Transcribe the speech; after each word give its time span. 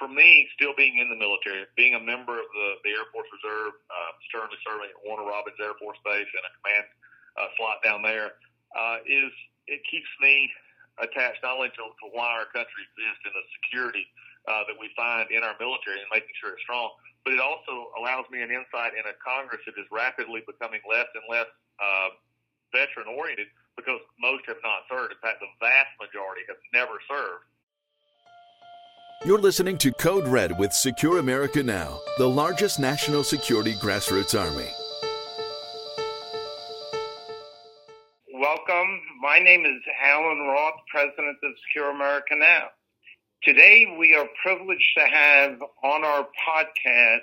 for 0.00 0.08
me, 0.08 0.48
still 0.56 0.72
being 0.80 0.96
in 0.96 1.12
the 1.12 1.20
military, 1.20 1.68
being 1.76 1.92
a 1.92 2.00
member 2.00 2.40
of 2.40 2.48
the, 2.48 2.68
the 2.88 2.90
Air 2.96 3.04
Force 3.12 3.28
Reserve, 3.28 3.76
uh, 3.92 4.10
currently 4.32 4.56
serving 4.64 4.88
at 4.88 4.96
Warner 5.04 5.28
Robins 5.28 5.60
Air 5.60 5.76
Force 5.76 6.00
Base 6.00 6.24
in 6.24 6.40
a 6.40 6.52
command 6.56 6.86
uh, 7.36 7.52
slot 7.60 7.84
down 7.84 8.00
there, 8.00 8.40
uh, 8.72 9.04
is 9.04 9.28
it 9.68 9.84
keeps 9.84 10.08
me 10.24 10.48
attached 11.04 11.44
not 11.44 11.60
only 11.60 11.68
to, 11.76 11.84
to 11.84 12.06
why 12.16 12.32
our 12.32 12.48
country 12.48 12.80
exists 12.88 13.22
and 13.28 13.36
the 13.36 13.44
security 13.60 14.08
uh, 14.48 14.64
that 14.64 14.76
we 14.80 14.88
find 14.96 15.28
in 15.28 15.44
our 15.44 15.54
military 15.60 16.00
and 16.00 16.08
making 16.08 16.32
sure 16.40 16.56
it's 16.56 16.64
strong, 16.64 16.88
but 17.28 17.36
it 17.36 17.42
also 17.44 17.92
allows 18.00 18.24
me 18.32 18.40
an 18.40 18.48
insight 18.48 18.96
in 18.96 19.04
a 19.04 19.14
Congress 19.20 19.60
that 19.68 19.76
is 19.76 19.84
rapidly 19.92 20.40
becoming 20.48 20.80
less 20.88 21.12
and 21.12 21.24
less 21.28 21.48
uh, 21.76 22.08
veteran 22.72 23.12
oriented 23.12 23.52
because 23.76 24.00
most 24.16 24.48
have 24.48 24.60
not 24.64 24.88
served. 24.88 25.12
In 25.12 25.20
fact, 25.20 25.44
the 25.44 25.52
vast 25.60 25.92
majority 26.00 26.48
have 26.48 26.60
never 26.72 26.96
served. 27.04 27.49
You're 29.22 29.38
listening 29.38 29.76
to 29.78 29.92
Code 29.92 30.26
Red 30.26 30.58
with 30.58 30.72
Secure 30.72 31.18
America 31.18 31.62
Now, 31.62 32.00
the 32.16 32.26
largest 32.26 32.80
national 32.80 33.22
security 33.22 33.74
grassroots 33.74 34.34
army. 34.34 34.70
Welcome. 38.32 38.98
My 39.20 39.38
name 39.38 39.66
is 39.66 39.82
Allen 40.02 40.38
Roth, 40.48 40.80
President 40.90 41.36
of 41.44 41.52
Secure 41.68 41.90
America 41.90 42.34
Now. 42.34 42.68
Today, 43.42 43.94
we 43.98 44.14
are 44.14 44.26
privileged 44.42 44.90
to 44.96 45.04
have 45.04 45.60
on 45.84 46.02
our 46.02 46.26
podcast 46.48 47.18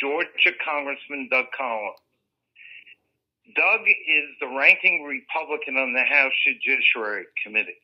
Georgia 0.00 0.50
Congressman 0.64 1.28
Doug 1.30 1.46
Collins. 1.56 2.00
Doug 3.54 3.82
is 3.86 4.24
the 4.40 4.48
ranking 4.48 5.04
Republican 5.04 5.76
on 5.76 5.92
the 5.92 6.02
House 6.02 6.32
Judiciary 6.44 7.26
Committee. 7.44 7.78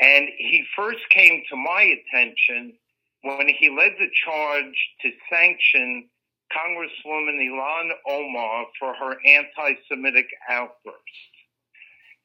And 0.00 0.28
he 0.36 0.64
first 0.76 1.08
came 1.10 1.42
to 1.50 1.56
my 1.56 1.82
attention 1.82 2.74
when 3.22 3.48
he 3.48 3.70
led 3.70 3.92
the 3.98 4.10
charge 4.24 4.76
to 5.02 5.10
sanction 5.30 6.08
Congresswoman 6.52 7.40
Ilhan 7.42 7.90
Omar 8.08 8.66
for 8.78 8.94
her 8.94 9.16
anti 9.26 9.74
Semitic 9.88 10.26
outburst. 10.48 11.32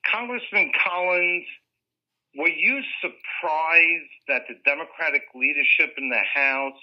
Congressman 0.06 0.72
Collins, 0.84 1.46
were 2.36 2.50
you 2.50 2.82
surprised 3.02 4.14
that 4.28 4.44
the 4.48 4.56
Democratic 4.66 5.24
leadership 5.36 5.94
in 5.98 6.10
the 6.10 6.24
House 6.34 6.82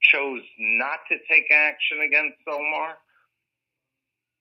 chose 0.00 0.42
not 0.58 1.00
to 1.10 1.16
take 1.30 1.50
action 1.52 2.00
against 2.00 2.38
Omar? 2.48 2.96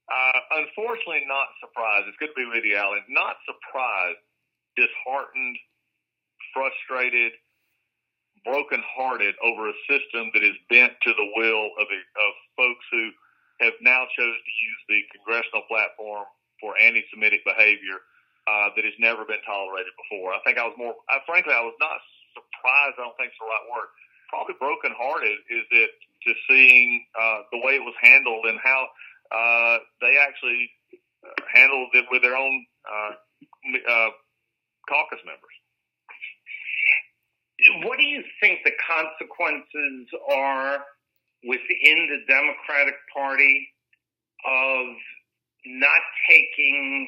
Uh, 0.10 0.40
unfortunately, 0.64 1.22
not 1.28 1.48
surprised. 1.60 2.08
It's 2.08 2.18
good 2.18 2.34
to 2.34 2.40
be 2.40 2.50
with 2.50 2.64
you, 2.64 2.78
Allen. 2.78 3.04
Not 3.10 3.36
surprised, 3.46 4.18
disheartened, 4.76 5.58
frustrated, 6.54 7.34
brokenhearted 8.46 9.36
over 9.44 9.70
a 9.70 9.78
system 9.90 10.32
that 10.34 10.44
is 10.44 10.56
bent 10.70 10.94
to 11.04 11.12
the 11.14 11.28
will 11.36 11.72
of, 11.80 11.88
a, 11.90 12.00
of 12.00 12.32
folks 12.56 12.86
who 12.92 13.12
have 13.62 13.76
now 13.82 14.08
chose 14.16 14.38
to 14.40 14.54
use 14.64 14.82
the 14.88 15.00
congressional 15.12 15.64
platform 15.68 16.24
for 16.60 16.78
anti-Semitic 16.80 17.44
behavior 17.44 18.00
uh, 18.48 18.72
that 18.76 18.86
has 18.86 18.96
never 19.00 19.28
been 19.28 19.44
tolerated 19.46 19.92
before. 20.00 20.34
I 20.34 20.40
think 20.48 20.58
I 20.58 20.66
was 20.66 20.76
more, 20.80 20.96
I, 21.12 21.20
frankly, 21.28 21.54
I 21.54 21.64
was 21.64 21.76
not 21.80 22.00
surprised. 22.34 22.96
I 22.98 23.04
don't 23.04 23.18
think 23.20 23.36
it's 23.36 23.42
the 23.42 23.48
right 23.52 23.68
word. 23.68 23.90
Probably 24.32 24.56
brokenhearted 24.60 25.38
is 25.50 25.66
it 25.72 25.92
to 26.24 26.32
seeing 26.48 27.04
uh, 27.20 27.44
the 27.52 27.60
way 27.60 27.76
it 27.76 27.84
was 27.84 27.96
handled 28.00 28.46
and 28.46 28.60
how 28.64 28.88
uh, 29.32 29.78
they 30.02 30.16
actually 30.18 30.72
handled 31.52 31.90
it 31.94 32.06
with 32.12 32.22
their 32.22 32.36
own 32.36 32.66
uh, 32.88 33.12
uh, 33.90 34.10
caucus 34.88 35.20
members 35.26 35.59
what 37.84 37.98
do 37.98 38.06
you 38.06 38.24
think 38.42 38.60
the 38.64 38.72
consequences 38.88 40.08
are 40.32 40.80
within 41.44 42.08
the 42.10 42.20
Democratic 42.28 42.96
Party 43.14 43.70
of 44.46 44.86
not 45.66 46.02
taking 46.30 47.08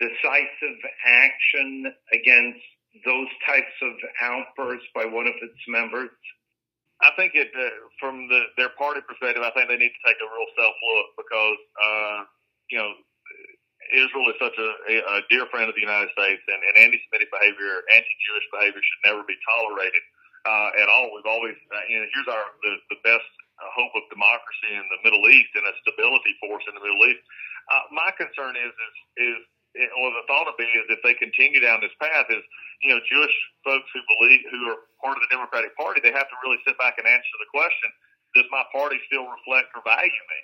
decisive 0.00 0.78
action 1.06 1.92
against 2.12 2.60
those 3.04 3.28
types 3.46 3.74
of 3.82 3.92
outbursts 4.20 4.86
by 4.94 5.04
one 5.04 5.26
of 5.26 5.34
its 5.42 5.62
members? 5.68 6.10
I 7.02 7.10
think 7.16 7.32
it, 7.34 7.50
uh, 7.58 7.70
from 7.98 8.28
the, 8.28 8.42
their 8.56 8.70
party 8.78 9.00
perspective, 9.06 9.42
I 9.42 9.50
think 9.50 9.68
they 9.68 9.76
need 9.76 9.90
to 9.90 10.04
take 10.06 10.22
a 10.22 10.28
real 10.30 10.50
self 10.54 10.74
look 10.86 11.06
because, 11.18 11.58
uh, 11.82 12.18
you 12.70 12.78
know, 12.78 12.92
Israel 13.92 14.28
is 14.32 14.38
such 14.40 14.56
a, 14.56 14.70
a 14.90 15.20
dear 15.28 15.44
friend 15.52 15.68
of 15.68 15.76
the 15.76 15.84
United 15.84 16.08
States, 16.16 16.40
and, 16.48 16.60
and 16.60 16.74
anti-Semitic 16.88 17.28
behavior, 17.28 17.84
anti-Jewish 17.92 18.46
behavior 18.52 18.80
should 18.80 19.02
never 19.04 19.22
be 19.28 19.36
tolerated 19.44 20.02
uh, 20.48 20.70
at 20.80 20.88
all. 20.88 21.12
We've 21.14 21.28
always, 21.28 21.56
uh, 21.70 21.84
you 21.86 22.00
know, 22.00 22.06
here's 22.10 22.30
our 22.30 22.46
the, 22.64 22.72
the 22.90 23.00
best 23.06 23.28
uh, 23.60 23.68
hope 23.76 23.94
of 23.94 24.04
democracy 24.10 24.72
in 24.74 24.84
the 24.90 25.00
Middle 25.06 25.22
East 25.30 25.52
and 25.54 25.64
a 25.68 25.74
stability 25.84 26.34
force 26.42 26.64
in 26.66 26.74
the 26.74 26.82
Middle 26.82 27.02
East. 27.06 27.22
Uh, 27.70 27.84
my 27.94 28.10
concern 28.18 28.58
is 28.58 28.72
is 28.74 28.94
is 29.20 29.40
or 29.96 30.12
the 30.12 30.26
thought 30.28 30.48
of 30.50 30.56
me 30.58 30.68
is 30.76 30.84
if 30.92 31.00
they 31.00 31.16
continue 31.16 31.60
down 31.62 31.80
this 31.80 31.94
path 31.96 32.28
is 32.28 32.42
you 32.82 32.90
know 32.90 33.00
Jewish 33.06 33.32
folks 33.64 33.88
who 33.94 34.02
believe 34.18 34.42
who 34.50 34.60
are 34.72 34.80
part 35.00 35.16
of 35.16 35.22
the 35.24 35.32
Democratic 35.32 35.72
Party 35.78 36.02
they 36.02 36.12
have 36.12 36.28
to 36.28 36.38
really 36.42 36.58
sit 36.66 36.76
back 36.76 36.98
and 36.98 37.06
answer 37.06 37.36
the 37.38 37.50
question: 37.54 37.88
Does 38.34 38.48
my 38.50 38.66
party 38.74 38.98
still 39.06 39.28
reflect 39.30 39.70
or 39.78 39.84
value 39.86 40.24
me? 40.32 40.40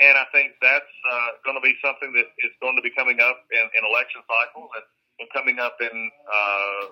And 0.00 0.16
I 0.16 0.24
think 0.32 0.56
that's 0.64 0.94
uh, 1.04 1.30
going 1.44 1.58
to 1.58 1.64
be 1.64 1.76
something 1.84 2.16
that 2.16 2.28
is 2.40 2.52
going 2.64 2.76
to 2.80 2.84
be 2.84 2.92
coming 2.96 3.20
up 3.20 3.44
in, 3.52 3.64
in 3.76 3.82
election 3.84 4.24
cycles 4.24 4.70
and, 4.72 4.86
and 5.20 5.28
coming 5.36 5.60
up 5.60 5.76
in 5.84 5.92
uh, 6.24 6.82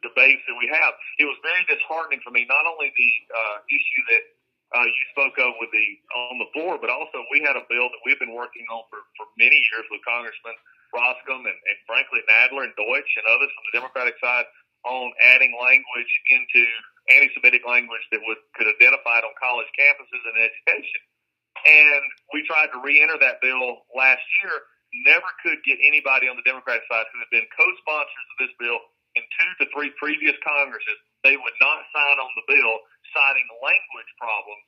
debates 0.00 0.40
that 0.48 0.56
we 0.56 0.68
have. 0.72 0.96
It 1.20 1.28
was 1.28 1.36
very 1.44 1.60
disheartening 1.68 2.24
for 2.24 2.32
me, 2.32 2.48
not 2.48 2.64
only 2.64 2.88
the 2.96 3.12
uh, 3.28 3.56
issue 3.68 4.02
that 4.14 4.24
uh, 4.70 4.86
you 4.86 5.02
spoke 5.10 5.36
of 5.42 5.58
with 5.58 5.68
the 5.74 5.86
on 6.30 6.38
the 6.38 6.48
floor, 6.54 6.78
but 6.78 6.88
also 6.88 7.26
we 7.34 7.42
had 7.42 7.58
a 7.58 7.66
bill 7.66 7.90
that 7.90 8.02
we've 8.06 8.20
been 8.22 8.34
working 8.34 8.62
on 8.70 8.86
for, 8.86 9.02
for 9.18 9.26
many 9.34 9.58
years 9.58 9.86
with 9.90 9.98
Congressman 10.06 10.54
Roskam 10.94 11.42
and, 11.42 11.58
and 11.58 11.78
frankly 11.86 12.22
Nadler 12.30 12.70
and 12.70 12.74
Deutch 12.78 13.10
and 13.18 13.26
others 13.26 13.50
from 13.50 13.64
the 13.70 13.74
Democratic 13.82 14.14
side 14.22 14.46
on 14.86 15.10
adding 15.20 15.52
language 15.58 16.12
into 16.30 16.62
anti-Semitic 17.10 17.66
language 17.66 18.04
that 18.14 18.22
would 18.22 18.38
could 18.54 18.70
identify 18.70 19.18
it 19.18 19.26
on 19.26 19.34
college 19.42 19.68
campuses 19.74 20.22
and 20.22 20.38
education. 20.38 21.02
And 21.66 22.02
we 22.32 22.46
tried 22.46 22.72
to 22.72 22.80
re-enter 22.80 23.18
that 23.20 23.40
bill 23.44 23.84
last 23.92 24.24
year. 24.42 24.54
Never 25.06 25.28
could 25.44 25.62
get 25.62 25.78
anybody 25.80 26.26
on 26.26 26.34
the 26.34 26.46
Democratic 26.46 26.82
side 26.90 27.06
who 27.12 27.22
had 27.22 27.30
been 27.30 27.46
co-sponsors 27.54 28.26
of 28.34 28.36
this 28.42 28.54
bill 28.58 28.80
in 29.14 29.22
two 29.38 29.50
to 29.62 29.64
three 29.70 29.92
previous 30.00 30.34
Congresses. 30.42 30.98
They 31.22 31.36
would 31.36 31.56
not 31.60 31.84
sign 31.94 32.16
on 32.18 32.32
the 32.34 32.46
bill, 32.48 32.74
citing 33.14 33.48
language 33.60 34.10
problems 34.18 34.66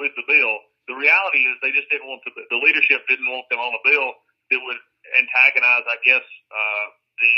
with 0.00 0.12
the 0.16 0.26
bill. 0.26 0.54
The 0.88 0.96
reality 0.96 1.46
is 1.46 1.54
they 1.62 1.70
just 1.70 1.86
didn't 1.92 2.08
want 2.08 2.24
to, 2.26 2.34
the 2.34 2.58
leadership 2.58 3.06
didn't 3.06 3.30
want 3.30 3.46
them 3.52 3.62
on 3.62 3.70
a 3.76 3.82
bill 3.86 4.10
that 4.50 4.58
would 4.58 4.80
antagonize, 5.14 5.86
I 5.86 5.98
guess, 6.02 6.24
uh, 6.50 6.86
the 7.20 7.36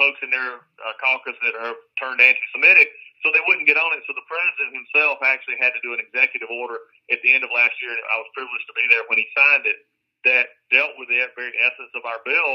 folks 0.00 0.18
in 0.24 0.30
their 0.32 0.64
uh, 0.80 0.94
caucus 0.98 1.36
that 1.44 1.54
are 1.54 1.76
turned 2.00 2.18
anti-Semitic 2.18 2.88
so 3.22 3.30
they 3.30 3.42
wouldn't 3.46 3.70
get 3.70 3.78
on 3.78 3.94
it. 3.94 4.02
So 4.04 4.12
the 4.12 4.26
president 4.26 4.74
himself 4.74 5.22
actually 5.22 5.62
had 5.62 5.70
to 5.72 5.82
do 5.82 5.94
an 5.94 6.02
executive 6.02 6.50
order 6.50 6.82
at 7.10 7.22
the 7.22 7.30
end 7.30 7.46
of 7.46 7.54
last 7.54 7.78
year. 7.78 7.94
I 7.94 8.18
was 8.18 8.28
privileged 8.34 8.66
to 8.66 8.76
be 8.76 8.86
there 8.90 9.06
when 9.06 9.18
he 9.22 9.26
signed 9.32 9.66
it. 9.66 9.78
That 10.22 10.54
dealt 10.70 10.94
with 11.02 11.10
the 11.10 11.18
very 11.34 11.50
essence 11.58 11.90
of 11.98 12.06
our 12.06 12.22
bill 12.22 12.52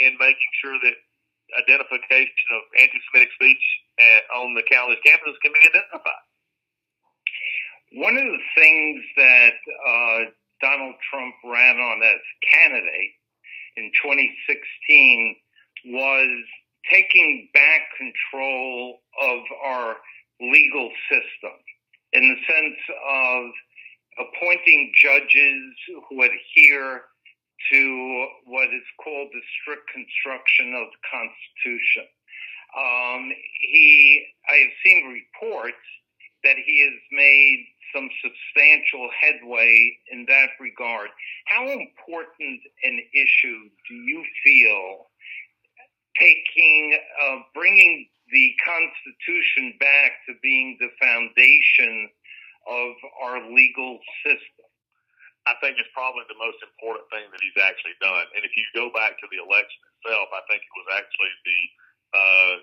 in 0.00 0.16
making 0.16 0.52
sure 0.64 0.80
that 0.80 0.96
identification 1.52 2.48
of 2.56 2.62
anti-Semitic 2.80 3.28
speech 3.36 3.64
on 4.32 4.54
the 4.54 4.64
college 4.64 4.98
campuses 5.04 5.36
can 5.44 5.52
be 5.52 5.60
identified. 5.68 6.24
One 7.92 8.16
of 8.16 8.24
the 8.24 8.44
things 8.54 9.02
that 9.16 9.56
uh, 9.66 10.18
Donald 10.62 10.94
Trump 11.10 11.34
ran 11.44 11.76
on 11.76 12.02
as 12.02 12.22
candidate 12.48 13.12
in 13.76 13.90
2016 14.00 15.36
was 15.86 16.30
taking 16.92 17.48
back 17.52 17.82
control 17.98 19.00
of 19.22 19.40
our 19.64 19.96
legal 20.40 20.90
system 21.10 21.56
in 22.12 22.22
the 22.22 22.52
sense 22.52 22.80
of 23.08 23.44
appointing 24.18 24.92
judges 24.94 25.62
who 26.08 26.22
adhere 26.22 27.02
to 27.72 28.26
what 28.46 28.68
is 28.68 28.86
called 29.02 29.28
the 29.32 29.42
strict 29.60 29.84
construction 29.92 30.74
of 30.74 30.88
the 30.88 31.02
Constitution. 31.12 32.08
Um, 32.72 33.30
he, 33.60 34.24
I 34.48 34.56
have 34.64 34.74
seen 34.84 35.12
reports 35.12 35.84
that 36.44 36.56
he 36.56 36.82
has 36.84 36.98
made 37.12 37.66
some 37.94 38.08
substantial 38.22 39.10
headway 39.20 39.98
in 40.12 40.24
that 40.28 40.50
regard. 40.60 41.08
How 41.46 41.66
important 41.66 42.60
an 42.84 43.00
issue 43.12 43.68
do 43.88 43.94
you 43.94 44.24
feel 44.44 45.09
taking, 46.20 46.98
uh, 47.24 47.38
bringing 47.54 48.06
the 48.30 48.54
Constitution 48.62 49.74
back 49.80 50.22
to 50.28 50.38
being 50.42 50.76
the 50.78 50.92
foundation 51.00 52.08
of 52.68 52.92
our 53.24 53.50
legal 53.50 53.98
system. 54.22 54.68
I 55.48 55.56
think 55.64 55.80
it's 55.80 55.90
probably 55.96 56.28
the 56.28 56.36
most 56.36 56.60
important 56.60 57.08
thing 57.08 57.24
that 57.24 57.40
he's 57.40 57.56
actually 57.58 57.96
done. 57.98 58.28
And 58.36 58.44
if 58.44 58.52
you 58.54 58.62
go 58.76 58.92
back 58.92 59.16
to 59.18 59.26
the 59.32 59.40
election 59.40 59.80
itself, 59.98 60.28
I 60.36 60.44
think 60.46 60.60
it 60.60 60.74
was 60.76 60.88
actually 61.00 61.34
the 61.48 61.60
uh, 62.12 62.54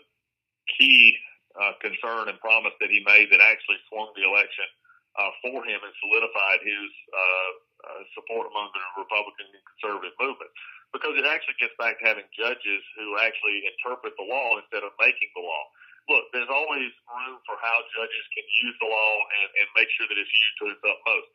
key 0.77 1.17
uh, 1.57 1.73
concern 1.81 2.29
and 2.29 2.37
promise 2.37 2.77
that 2.77 2.93
he 2.93 3.01
made 3.01 3.33
that 3.33 3.41
actually 3.41 3.81
swung 3.89 4.13
the 4.13 4.29
election 4.29 4.69
uh, 5.17 5.33
for 5.41 5.65
him 5.65 5.81
and 5.81 5.93
solidified 6.05 6.61
his 6.61 6.89
uh, 7.09 7.51
uh, 7.89 8.01
support 8.13 8.45
among 8.45 8.69
the 8.77 8.83
Republican 9.01 9.49
and 9.49 9.65
conservative 9.73 10.13
movement. 10.21 10.53
Because 10.95 11.19
it 11.19 11.27
actually 11.27 11.59
gets 11.59 11.75
back 11.75 11.99
to 11.99 12.07
having 12.07 12.27
judges 12.31 12.81
who 12.95 13.19
actually 13.19 13.67
interpret 13.67 14.15
the 14.15 14.27
law 14.27 14.55
instead 14.57 14.87
of 14.87 14.95
making 14.97 15.29
the 15.35 15.43
law. 15.43 15.63
Look, 16.07 16.31
there's 16.31 16.47
always 16.47 16.87
room 17.11 17.37
for 17.43 17.59
how 17.59 17.77
judges 17.91 18.25
can 18.31 18.47
use 18.63 18.75
the 18.79 18.87
law 18.87 19.13
and, 19.43 19.49
and 19.59 19.67
make 19.75 19.91
sure 19.99 20.07
that 20.07 20.15
it's 20.15 20.31
used 20.31 20.57
to 20.63 20.65
its 20.71 20.83
utmost. 20.83 21.29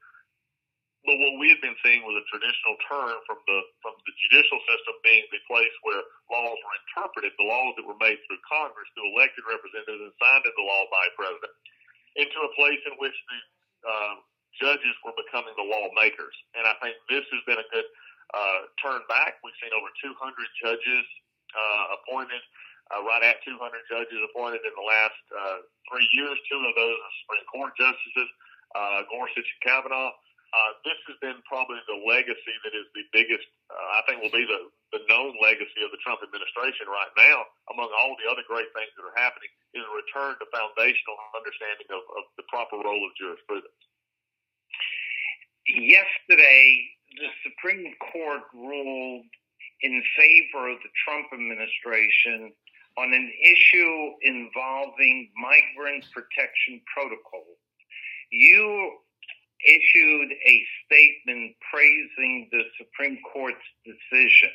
But 1.03 1.19
what 1.19 1.35
we 1.43 1.51
had 1.51 1.59
been 1.59 1.75
seeing 1.83 2.07
was 2.07 2.15
a 2.15 2.25
traditional 2.31 2.79
turn 2.87 3.19
from 3.27 3.43
the 3.51 3.59
from 3.83 3.99
the 4.07 4.15
judicial 4.23 4.63
system 4.71 4.95
being 5.03 5.27
the 5.35 5.43
place 5.51 5.75
where 5.83 5.99
laws 6.31 6.55
were 6.63 6.79
interpreted, 6.87 7.35
the 7.35 7.51
laws 7.51 7.75
that 7.75 7.83
were 7.83 7.99
made 7.99 8.23
through 8.23 8.39
Congress, 8.47 8.87
through 8.95 9.11
elected 9.11 9.43
representatives, 9.43 9.99
and 9.99 10.15
signed 10.23 10.47
into 10.47 10.63
law 10.63 10.87
by 10.95 11.05
president, 11.19 11.53
into 12.15 12.39
a 12.47 12.55
place 12.55 12.79
in 12.87 12.95
which 13.03 13.19
the 13.19 13.39
uh, 13.83 14.15
judges 14.63 14.95
were 15.03 15.17
becoming 15.19 15.51
the 15.59 15.67
lawmakers. 15.67 16.37
And 16.55 16.71
I 16.71 16.79
think 16.79 16.95
this 17.11 17.27
has 17.35 17.43
been 17.51 17.59
a 17.59 17.69
good 17.75 17.89
uh, 18.33 18.59
turn 18.81 19.01
back. 19.09 19.39
We've 19.45 19.57
seen 19.61 19.73
over 19.77 19.89
200 20.01 20.17
judges 20.61 21.05
uh, 21.53 21.97
appointed, 22.01 22.41
uh, 22.93 23.05
right 23.05 23.23
at 23.25 23.45
200 23.45 23.57
judges 23.89 24.19
appointed 24.33 24.65
in 24.65 24.73
the 24.73 24.87
last 24.87 25.23
uh, 25.33 25.59
three 25.89 26.09
years. 26.17 26.37
Two 26.49 26.61
of 26.61 26.75
those 26.77 26.97
are 26.97 27.13
Supreme 27.25 27.47
Court 27.53 27.73
justices, 27.77 28.29
uh, 28.75 29.05
Gorsuch 29.13 29.45
and 29.45 29.63
Kavanaugh. 29.65 30.13
Uh, 30.53 30.77
this 30.85 31.01
has 31.09 31.17
been 31.25 31.41
probably 31.49 31.81
the 31.89 31.97
legacy 32.05 32.53
that 32.61 32.77
is 32.77 32.85
the 32.93 33.09
biggest, 33.09 33.49
uh, 33.73 33.97
I 33.97 34.05
think 34.05 34.21
will 34.21 34.37
be 34.37 34.45
the, 34.45 34.69
the 34.93 35.01
known 35.09 35.33
legacy 35.41 35.81
of 35.81 35.89
the 35.89 36.01
Trump 36.05 36.21
administration 36.21 36.93
right 36.93 37.09
now, 37.17 37.49
among 37.73 37.89
all 37.97 38.13
the 38.21 38.29
other 38.29 38.45
great 38.45 38.69
things 38.77 38.93
that 38.93 39.05
are 39.09 39.17
happening, 39.17 39.49
is 39.73 39.81
a 39.81 39.93
return 39.97 40.37
to 40.37 40.45
foundational 40.53 41.17
understanding 41.33 41.89
of, 41.89 42.05
of 42.21 42.29
the 42.37 42.45
proper 42.53 42.77
role 42.77 43.01
of 43.01 43.17
jurisprudence. 43.17 43.81
Yesterday, 45.65 46.92
the 47.23 47.31
Supreme 47.47 47.95
Court 48.11 48.43
ruled 48.53 49.25
in 49.83 50.03
favor 50.19 50.71
of 50.75 50.79
the 50.83 50.91
Trump 51.07 51.27
administration 51.33 52.51
on 52.99 53.15
an 53.15 53.31
issue 53.47 54.11
involving 54.23 55.31
migrant 55.39 56.05
protection 56.13 56.83
protocol. 56.93 57.47
You 58.31 58.99
issued 59.63 60.33
a 60.35 60.57
statement 60.85 61.55
praising 61.71 62.49
the 62.51 62.63
Supreme 62.77 63.19
Court's 63.33 63.69
decision. 63.87 64.51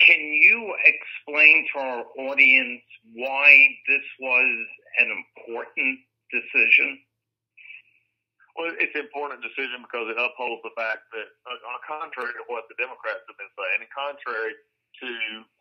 Can 0.00 0.20
you 0.20 0.74
explain 0.88 1.66
to 1.74 1.80
our 1.80 2.04
audience 2.18 2.82
why 3.12 3.68
this 3.86 4.06
was 4.18 4.66
an 4.98 5.12
important 5.12 6.00
decision? 6.32 6.98
Well, 8.58 8.74
it's 8.74 8.90
an 8.98 9.06
important 9.06 9.38
decision 9.38 9.86
because 9.86 10.10
it 10.10 10.18
upholds 10.18 10.66
the 10.66 10.74
fact 10.74 11.06
that, 11.14 11.28
uh, 11.46 11.70
on 11.70 11.78
contrary 11.86 12.34
to 12.34 12.42
what 12.50 12.66
the 12.66 12.74
Democrats 12.74 13.22
have 13.30 13.38
been 13.38 13.54
saying, 13.54 13.86
and 13.86 13.90
contrary 13.94 14.50
to 14.98 15.10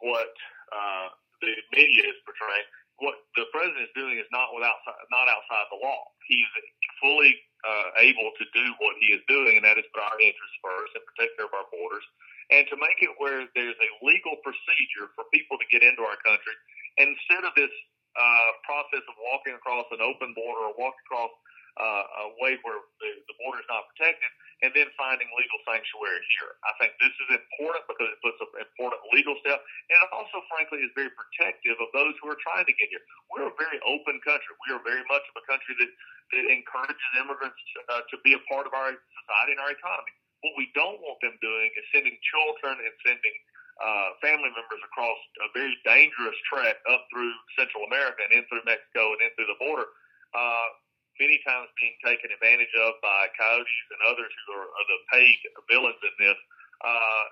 what 0.02 0.34
uh, 0.74 1.14
the 1.46 1.54
media 1.78 2.10
is 2.10 2.18
portraying, 2.26 2.66
what 2.98 3.22
the 3.38 3.46
president 3.54 3.86
is 3.86 3.94
doing 3.94 4.18
is 4.18 4.26
not 4.34 4.50
without 4.58 4.82
not 5.14 5.30
outside 5.30 5.70
the 5.70 5.78
law. 5.78 6.10
He's 6.26 6.50
fully 6.98 7.38
uh, 7.62 8.02
able 8.02 8.34
to 8.34 8.46
do 8.58 8.66
what 8.82 8.98
he 8.98 9.14
is 9.14 9.22
doing, 9.30 9.62
and 9.62 9.66
that 9.70 9.78
is 9.78 9.86
put 9.94 10.02
our 10.02 10.18
interests 10.18 10.58
first 10.66 10.98
and 10.98 11.06
protect 11.06 11.38
care 11.38 11.46
of 11.46 11.54
our 11.54 11.70
borders, 11.70 12.02
and 12.50 12.66
to 12.74 12.76
make 12.82 12.98
it 13.06 13.14
where 13.22 13.46
there's 13.54 13.78
a 13.78 13.90
legal 14.02 14.42
procedure 14.42 15.14
for 15.14 15.30
people 15.30 15.62
to 15.62 15.70
get 15.70 15.86
into 15.86 16.02
our 16.02 16.18
country, 16.26 16.58
instead 16.98 17.46
of 17.46 17.54
this 17.54 17.70
uh, 18.18 18.50
process 18.66 19.06
of 19.06 19.16
walking 19.30 19.54
across 19.54 19.86
an 19.94 20.02
open 20.02 20.34
border 20.34 20.66
or 20.66 20.74
walking 20.74 21.06
across 21.06 21.30
uh, 21.78 22.04
a 22.26 22.28
way 22.42 22.58
where 22.66 22.82
the, 23.00 23.10
the 23.30 23.36
border 23.38 23.62
is 23.62 23.70
not 23.70 23.86
protected, 23.94 24.30
and 24.66 24.74
then 24.74 24.90
finding 24.98 25.30
legal 25.38 25.60
sanctuary 25.70 26.22
here. 26.34 26.58
I 26.66 26.74
think 26.82 26.98
this 26.98 27.14
is 27.14 27.30
important 27.38 27.86
because 27.86 28.10
it 28.10 28.20
puts 28.26 28.42
an 28.42 28.50
important 28.66 29.02
legal 29.14 29.38
step, 29.46 29.62
and 29.62 29.98
it 30.02 30.12
also, 30.12 30.42
frankly, 30.50 30.82
is 30.82 30.90
very 30.98 31.14
protective 31.14 31.78
of 31.78 31.90
those 31.94 32.18
who 32.18 32.34
are 32.34 32.40
trying 32.42 32.66
to 32.66 32.74
get 32.74 32.90
here. 32.90 33.04
We're 33.30 33.50
a 33.50 33.58
very 33.62 33.78
open 33.86 34.18
country. 34.26 34.52
We 34.66 34.74
are 34.74 34.82
very 34.82 35.06
much 35.06 35.26
of 35.30 35.36
a 35.38 35.46
country 35.46 35.78
that, 35.78 35.92
that 36.34 36.46
encourages 36.50 37.12
immigrants 37.22 37.62
uh, 37.94 38.02
to 38.10 38.16
be 38.26 38.34
a 38.34 38.42
part 38.50 38.66
of 38.66 38.74
our 38.74 38.98
society 38.98 39.54
and 39.54 39.62
our 39.62 39.74
economy. 39.74 40.14
What 40.42 40.54
we 40.58 40.70
don't 40.74 41.02
want 41.02 41.22
them 41.22 41.38
doing 41.42 41.70
is 41.78 41.86
sending 41.94 42.14
children 42.22 42.78
and 42.82 42.94
sending 43.06 43.36
uh, 43.78 44.18
family 44.26 44.50
members 44.50 44.82
across 44.86 45.18
a 45.46 45.50
very 45.54 45.78
dangerous 45.86 46.38
trek 46.50 46.82
up 46.90 47.06
through 47.14 47.30
Central 47.58 47.86
America 47.86 48.26
and 48.26 48.34
in 48.34 48.44
through 48.50 48.66
Mexico 48.66 49.14
and 49.14 49.22
in 49.22 49.30
through 49.38 49.50
the 49.50 49.60
border. 49.62 49.86
Uh, 50.34 50.70
many 51.18 51.42
times 51.46 51.70
being 51.78 51.98
taken 52.06 52.30
advantage 52.34 52.72
of 52.78 52.98
by 53.02 53.30
coyotes 53.38 53.88
and 53.94 54.00
others 54.10 54.32
who 54.46 54.54
are, 54.58 54.70
are 54.70 54.88
the 54.88 55.00
paid 55.12 55.38
villains 55.70 56.02
in 56.02 56.16
this 56.22 56.40
uh, 56.86 57.26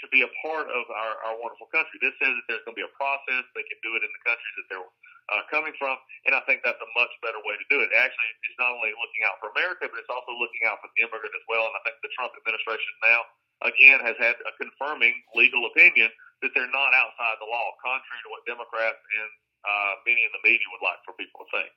to 0.00 0.04
be 0.08 0.24
a 0.24 0.30
part 0.40 0.68
of 0.72 0.84
our, 0.88 1.14
our 1.28 1.36
wonderful 1.36 1.68
country. 1.68 2.00
This 2.00 2.16
says 2.16 2.32
that 2.32 2.44
there's 2.48 2.64
going 2.64 2.76
to 2.76 2.80
be 2.80 2.88
a 2.88 2.96
process. 2.96 3.44
They 3.52 3.66
can 3.68 3.76
do 3.84 3.92
it 3.96 4.02
in 4.04 4.08
the 4.08 4.22
countries 4.24 4.54
that 4.56 4.66
they're 4.72 4.90
uh, 5.26 5.42
coming 5.50 5.74
from, 5.76 5.98
and 6.24 6.32
I 6.38 6.40
think 6.46 6.62
that's 6.62 6.78
a 6.78 6.90
much 6.94 7.12
better 7.18 7.42
way 7.42 7.58
to 7.58 7.66
do 7.66 7.82
it. 7.82 7.90
Actually, 7.92 8.30
it's 8.46 8.56
not 8.62 8.72
only 8.72 8.94
looking 8.94 9.26
out 9.26 9.36
for 9.42 9.50
America, 9.52 9.90
but 9.90 9.98
it's 9.98 10.12
also 10.12 10.32
looking 10.38 10.64
out 10.64 10.78
for 10.80 10.88
the 10.94 11.02
immigrant 11.02 11.34
as 11.34 11.44
well. 11.50 11.66
And 11.66 11.74
I 11.76 11.80
think 11.82 11.98
the 12.00 12.14
Trump 12.14 12.32
administration 12.38 12.92
now, 13.04 13.20
again, 13.66 13.98
has 14.06 14.16
had 14.22 14.38
a 14.46 14.52
confirming 14.56 15.12
legal 15.34 15.66
opinion 15.66 16.08
that 16.46 16.54
they're 16.54 16.70
not 16.70 16.94
outside 16.94 17.36
the 17.42 17.48
law, 17.48 17.74
contrary 17.82 18.22
to 18.22 18.30
what 18.30 18.46
Democrats 18.46 19.02
and 19.02 19.30
uh, 19.66 19.92
many 20.06 20.22
in 20.22 20.30
the 20.30 20.42
media 20.46 20.68
would 20.70 20.84
like 20.84 21.02
for 21.02 21.12
people 21.18 21.42
to 21.42 21.48
think 21.50 21.74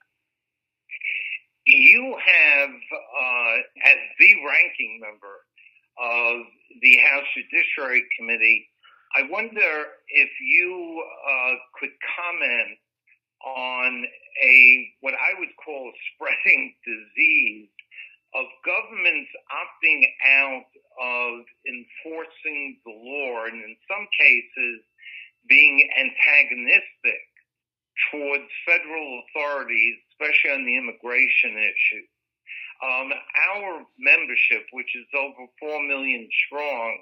you 1.77 2.18
have, 2.18 2.69
uh, 2.69 3.56
as 3.86 4.00
the 4.19 4.33
ranking 4.45 5.00
member 5.01 5.36
of 6.00 6.45
the 6.81 6.98
House 6.98 7.25
Judiciary 7.36 8.04
Committee, 8.18 8.68
I 9.16 9.24
wonder 9.30 9.86
if 10.10 10.30
you 10.42 11.04
uh, 11.27 11.54
could 11.80 11.94
comment 12.16 12.77
on 13.45 14.06
a 14.44 14.94
what 15.01 15.13
I 15.13 15.39
would 15.39 15.50
call 15.63 15.89
a 15.89 15.95
spreading 16.13 16.74
disease 16.86 17.69
of 18.36 18.45
governments 18.63 19.31
opting 19.50 20.01
out 20.25 20.69
of 21.01 21.45
enforcing 21.65 22.77
the 22.86 22.92
law, 22.94 23.45
and 23.45 23.63
in 23.63 23.75
some 23.89 24.06
cases 24.13 24.81
being 25.48 25.89
antagonistic 25.98 27.25
towards 28.12 28.45
federal 28.68 29.24
authorities, 29.25 29.98
especially 30.19 30.51
on 30.51 30.66
the 30.66 30.75
immigration 30.75 31.56
issue. 31.56 32.06
Um, 32.83 33.12
our 33.12 33.83
membership, 34.00 34.67
which 34.72 34.96
is 34.96 35.08
over 35.15 35.48
4 35.60 35.84
million 35.88 36.27
strong, 36.48 37.00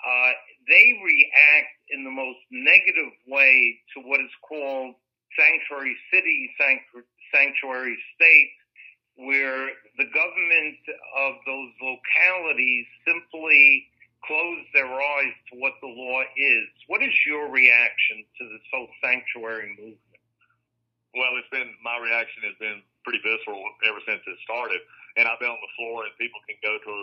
uh, 0.00 0.32
they 0.68 0.96
react 1.04 1.76
in 1.90 2.04
the 2.04 2.10
most 2.10 2.40
negative 2.50 3.12
way 3.28 3.80
to 3.94 4.00
what 4.00 4.20
is 4.20 4.32
called 4.48 4.94
sanctuary 5.36 5.96
city, 6.12 6.50
sanctuary 7.32 7.98
state, 8.16 8.52
where 9.16 9.68
the 9.98 10.08
government 10.08 10.80
of 11.20 11.34
those 11.44 11.70
localities 11.82 12.86
simply 13.06 13.86
close 14.24 14.64
their 14.72 14.88
eyes 14.88 15.36
to 15.52 15.58
what 15.58 15.74
the 15.82 15.88
law 15.88 16.22
is. 16.36 16.68
What 16.86 17.02
is 17.02 17.12
your 17.26 17.50
reaction 17.50 18.24
to 18.38 18.48
this 18.48 18.64
whole 18.72 18.88
sanctuary 19.04 19.76
movement? 19.76 20.09
Well, 21.10 21.34
it's 21.42 21.50
been 21.50 21.74
my 21.82 21.98
reaction 21.98 22.46
has 22.46 22.54
been 22.62 22.86
pretty 23.02 23.18
visceral 23.26 23.58
ever 23.82 23.98
since 24.06 24.22
it 24.22 24.38
started, 24.46 24.78
and 25.18 25.26
I've 25.26 25.42
been 25.42 25.50
on 25.50 25.58
the 25.58 25.74
floor, 25.74 26.06
and 26.06 26.14
people 26.22 26.38
can 26.46 26.54
go 26.62 26.78
to 26.78 26.94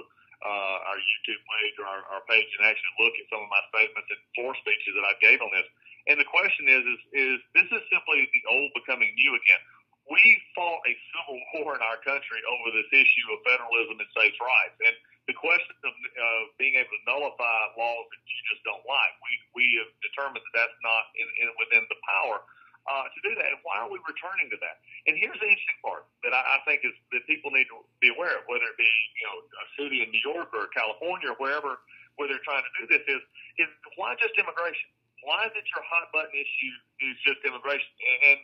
uh, 0.48 0.78
our 0.88 1.00
YouTube 1.02 1.42
page 1.44 1.76
or 1.82 1.88
our, 1.90 2.02
our 2.14 2.24
page 2.30 2.48
and 2.56 2.70
actually 2.70 2.94
look 3.02 3.16
at 3.18 3.26
some 3.28 3.42
of 3.42 3.50
my 3.50 3.60
statements 3.74 4.08
and 4.08 4.22
floor 4.38 4.54
speeches 4.62 4.94
that 4.94 5.04
I 5.04 5.18
gave 5.20 5.42
on 5.42 5.50
this. 5.52 5.68
And 6.08 6.16
the 6.16 6.30
question 6.30 6.70
is, 6.72 6.84
is, 6.88 7.00
is 7.12 7.38
this 7.52 7.68
is 7.68 7.84
simply 7.92 8.30
the 8.32 8.44
old 8.48 8.72
becoming 8.78 9.12
new 9.18 9.34
again? 9.36 9.60
We 10.08 10.24
fought 10.56 10.80
a 10.88 10.94
civil 11.12 11.36
war 11.60 11.76
in 11.76 11.84
our 11.84 12.00
country 12.06 12.40
over 12.48 12.72
this 12.72 12.88
issue 12.96 13.28
of 13.36 13.44
federalism 13.44 14.00
and 14.00 14.08
states' 14.16 14.40
rights, 14.40 14.78
and 14.88 14.96
the 15.28 15.36
question 15.36 15.76
of 15.84 15.92
uh, 15.92 16.44
being 16.56 16.80
able 16.80 16.96
to 16.96 17.04
nullify 17.04 17.76
laws 17.76 18.08
that 18.08 18.24
you 18.24 18.40
just 18.48 18.64
don't 18.64 18.88
like, 18.88 19.14
we 19.20 19.34
we 19.52 19.66
have 19.84 19.92
determined 20.00 20.40
that 20.40 20.56
that's 20.56 20.80
not 20.80 21.12
in, 21.20 21.28
in 21.44 21.52
within 21.60 21.84
the 21.92 22.00
power 22.08 22.40
uh, 22.88 23.06
to 23.12 23.20
do 23.24 23.36
that. 23.36 23.48
And 23.52 23.60
why 23.68 23.84
are 23.84 23.92
we 23.92 24.00
returning 24.08 24.48
to 24.52 24.58
that? 24.64 24.80
And 25.06 25.20
here's 25.20 25.38
the 25.38 25.48
interesting 25.48 25.80
part 25.84 26.08
that 26.24 26.32
I, 26.32 26.40
I 26.40 26.58
think 26.64 26.88
is 26.88 26.96
that 27.12 27.28
people 27.28 27.52
need 27.52 27.68
to 27.72 27.84
be 28.00 28.10
aware 28.12 28.40
of, 28.40 28.48
whether 28.48 28.68
it 28.68 28.80
be 28.80 28.88
you 29.20 29.26
know 29.28 29.38
a 29.44 29.66
city 29.76 30.04
in 30.04 30.10
New 30.12 30.24
York 30.24 30.52
or 30.56 30.72
California 30.72 31.32
or 31.32 31.38
wherever 31.40 31.80
where 32.18 32.26
they're 32.26 32.42
trying 32.42 32.66
to 32.66 32.74
do 32.82 32.84
this 32.90 33.06
is 33.06 33.22
is 33.62 33.70
why 33.96 34.18
just 34.18 34.34
immigration? 34.36 34.90
Why 35.26 35.46
is 35.50 35.54
it 35.54 35.66
your 35.74 35.84
hot 35.86 36.10
button 36.14 36.34
issue 36.34 36.76
is 37.04 37.16
just 37.26 37.44
immigration? 37.46 37.90
And 38.26 38.40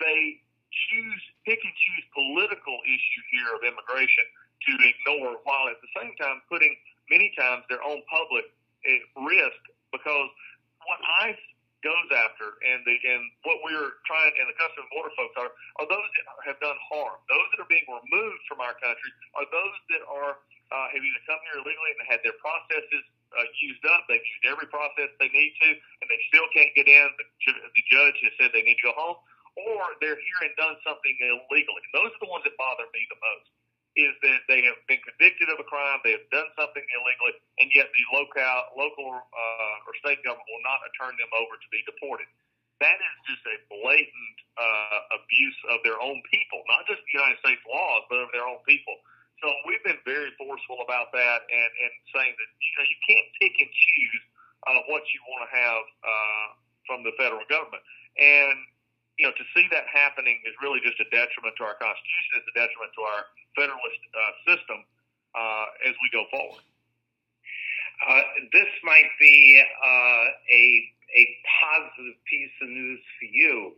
they 0.00 0.40
choose 0.90 1.22
pick 1.44 1.60
and 1.60 1.74
choose 1.76 2.04
political 2.14 2.76
issue 2.86 3.22
here 3.32 3.50
of 3.56 3.60
immigration 3.64 4.24
to 4.68 4.72
ignore, 4.76 5.40
while 5.44 5.68
at 5.72 5.80
the 5.80 5.90
same 5.96 6.12
time 6.20 6.44
putting 6.48 6.72
many 7.08 7.32
times 7.36 7.64
their 7.68 7.82
own 7.82 8.00
public 8.08 8.48
at 8.86 9.02
risk 9.18 9.60
because 9.92 10.30
what 10.86 11.00
I 11.04 11.36
goes 11.80 12.08
after, 12.12 12.60
and 12.64 12.84
the 12.84 12.94
and 12.96 13.22
what 13.44 13.60
we're 13.64 14.00
trying, 14.04 14.32
and 14.36 14.46
the 14.48 14.56
Customs 14.56 14.84
and 14.84 14.92
Border 14.92 15.12
folks 15.16 15.36
are, 15.40 15.52
are 15.80 15.88
those 15.88 16.08
that 16.16 16.24
have 16.48 16.58
done 16.60 16.76
harm. 16.88 17.16
Those 17.28 17.46
that 17.52 17.58
are 17.64 17.70
being 17.70 17.86
removed 17.88 18.42
from 18.48 18.60
our 18.60 18.76
country 18.78 19.10
are 19.36 19.48
those 19.48 19.76
that 19.92 20.02
are 20.08 20.32
uh, 20.70 20.86
have 20.92 21.02
either 21.02 21.22
come 21.26 21.40
here 21.50 21.58
illegally 21.60 21.90
and 21.98 22.06
had 22.06 22.22
their 22.22 22.36
processes 22.38 23.04
uh, 23.34 23.46
used 23.58 23.82
up. 23.90 24.06
They've 24.06 24.22
used 24.22 24.46
every 24.46 24.68
process 24.70 25.10
they 25.18 25.30
need 25.30 25.52
to, 25.66 25.68
and 25.74 26.06
they 26.06 26.20
still 26.30 26.46
can't 26.54 26.70
get 26.78 26.86
in. 26.86 27.06
The, 27.18 27.26
the 27.54 27.84
judge 27.90 28.16
has 28.22 28.32
said 28.38 28.54
they 28.54 28.62
need 28.62 28.78
to 28.82 28.90
go 28.90 28.94
home, 28.94 29.18
or 29.58 29.98
they're 29.98 30.18
here 30.18 30.40
and 30.46 30.54
done 30.54 30.78
something 30.86 31.14
illegally. 31.20 31.84
Those 31.94 32.14
are 32.14 32.22
the 32.22 32.30
ones 32.30 32.46
that 32.46 32.54
bother 32.54 32.86
me 32.94 33.02
the 33.10 33.18
most 33.18 33.50
is 33.98 34.14
that 34.22 34.46
they 34.46 34.62
have 34.62 34.78
been 34.86 35.02
convicted 35.02 35.50
of 35.50 35.58
a 35.58 35.66
crime, 35.66 35.98
they 36.06 36.14
have 36.14 36.28
done 36.30 36.46
something 36.54 36.82
illegally, 36.94 37.34
and 37.58 37.66
yet 37.74 37.90
the 37.90 38.04
local, 38.14 38.42
local 38.78 39.08
uh, 39.18 39.86
or 39.86 39.92
state 39.98 40.22
government 40.22 40.46
will 40.46 40.66
not 40.66 40.78
turn 40.94 41.14
them 41.18 41.30
over 41.34 41.58
to 41.58 41.68
be 41.74 41.82
deported. 41.86 42.26
That 42.78 42.96
is 42.96 43.16
just 43.28 43.44
a 43.44 43.56
blatant 43.68 44.36
uh, 44.56 45.18
abuse 45.20 45.58
of 45.68 45.84
their 45.84 46.00
own 46.00 46.22
people, 46.32 46.64
not 46.70 46.88
just 46.88 47.02
the 47.04 47.14
United 47.18 47.36
States 47.44 47.60
laws, 47.68 48.08
but 48.08 48.24
of 48.24 48.30
their 48.32 48.46
own 48.46 48.62
people. 48.64 48.96
So 49.44 49.48
we've 49.68 49.82
been 49.84 50.00
very 50.04 50.32
forceful 50.36 50.84
about 50.84 51.12
that 51.16 51.40
and, 51.48 51.70
and 51.80 51.92
saying 52.12 52.34
that 52.36 52.50
you 52.60 52.72
know 52.76 52.84
you 52.84 52.98
can't 53.04 53.28
pick 53.40 53.54
and 53.56 53.72
choose 53.72 54.24
uh, 54.68 54.80
what 54.92 55.04
you 55.12 55.20
want 55.28 55.48
to 55.48 55.50
have 55.52 55.84
uh, 56.04 56.48
from 56.84 56.98
the 57.04 57.12
federal 57.16 57.44
government. 57.48 57.84
And 58.20 58.56
you 59.20 59.28
know, 59.28 59.36
to 59.36 59.46
see 59.52 59.68
that 59.68 59.84
happening 59.92 60.40
is 60.48 60.56
really 60.64 60.80
just 60.80 60.96
a 60.96 61.04
detriment 61.12 61.52
to 61.60 61.62
our 61.68 61.76
Constitution. 61.76 62.40
It's 62.40 62.48
a 62.48 62.56
detriment 62.56 62.88
to 62.96 63.02
our 63.04 63.20
Federalist 63.52 64.00
uh, 64.16 64.32
system 64.48 64.78
uh, 65.36 65.66
as 65.84 65.92
we 66.00 66.08
go 66.08 66.24
forward. 66.32 66.64
Uh, 68.00 68.24
this 68.48 68.72
might 68.80 69.12
be 69.20 69.60
uh, 69.60 70.24
a 70.48 70.64
a 71.12 71.24
positive 71.60 72.16
piece 72.24 72.54
of 72.64 72.72
news 72.72 73.02
for 73.20 73.28
you. 73.28 73.76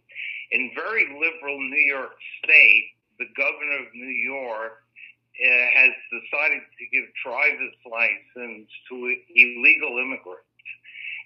In 0.53 0.71
very 0.77 1.11
liberal 1.11 1.59
New 1.59 1.85
York 1.91 2.15
State, 2.39 2.93
the 3.19 3.27
governor 3.35 3.83
of 3.83 3.91
New 3.97 4.15
York 4.23 4.79
uh, 4.79 5.67
has 5.75 5.93
decided 6.13 6.61
to 6.61 6.85
give 6.93 7.09
driver's 7.25 7.75
license 7.83 8.69
to 8.93 8.97
illegal 9.35 9.99
immigrants 9.99 10.47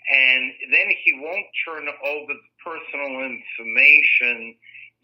and 0.06 0.52
then 0.70 0.86
he 1.02 1.18
won't 1.18 1.50
turn 1.66 1.88
over 1.90 2.32
the 2.32 2.52
personal 2.66 3.22
information 3.22 4.58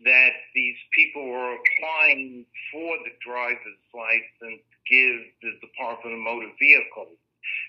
that 0.04 0.34
these 0.54 0.74
people 0.98 1.22
were 1.30 1.54
applying 1.54 2.44
for 2.72 2.98
the 3.06 3.14
driver's 3.22 3.86
license 3.94 4.66
give 4.90 5.22
the 5.46 5.54
Department 5.62 6.18
of 6.18 6.20
Motor 6.26 6.50
Vehicles. 6.58 7.14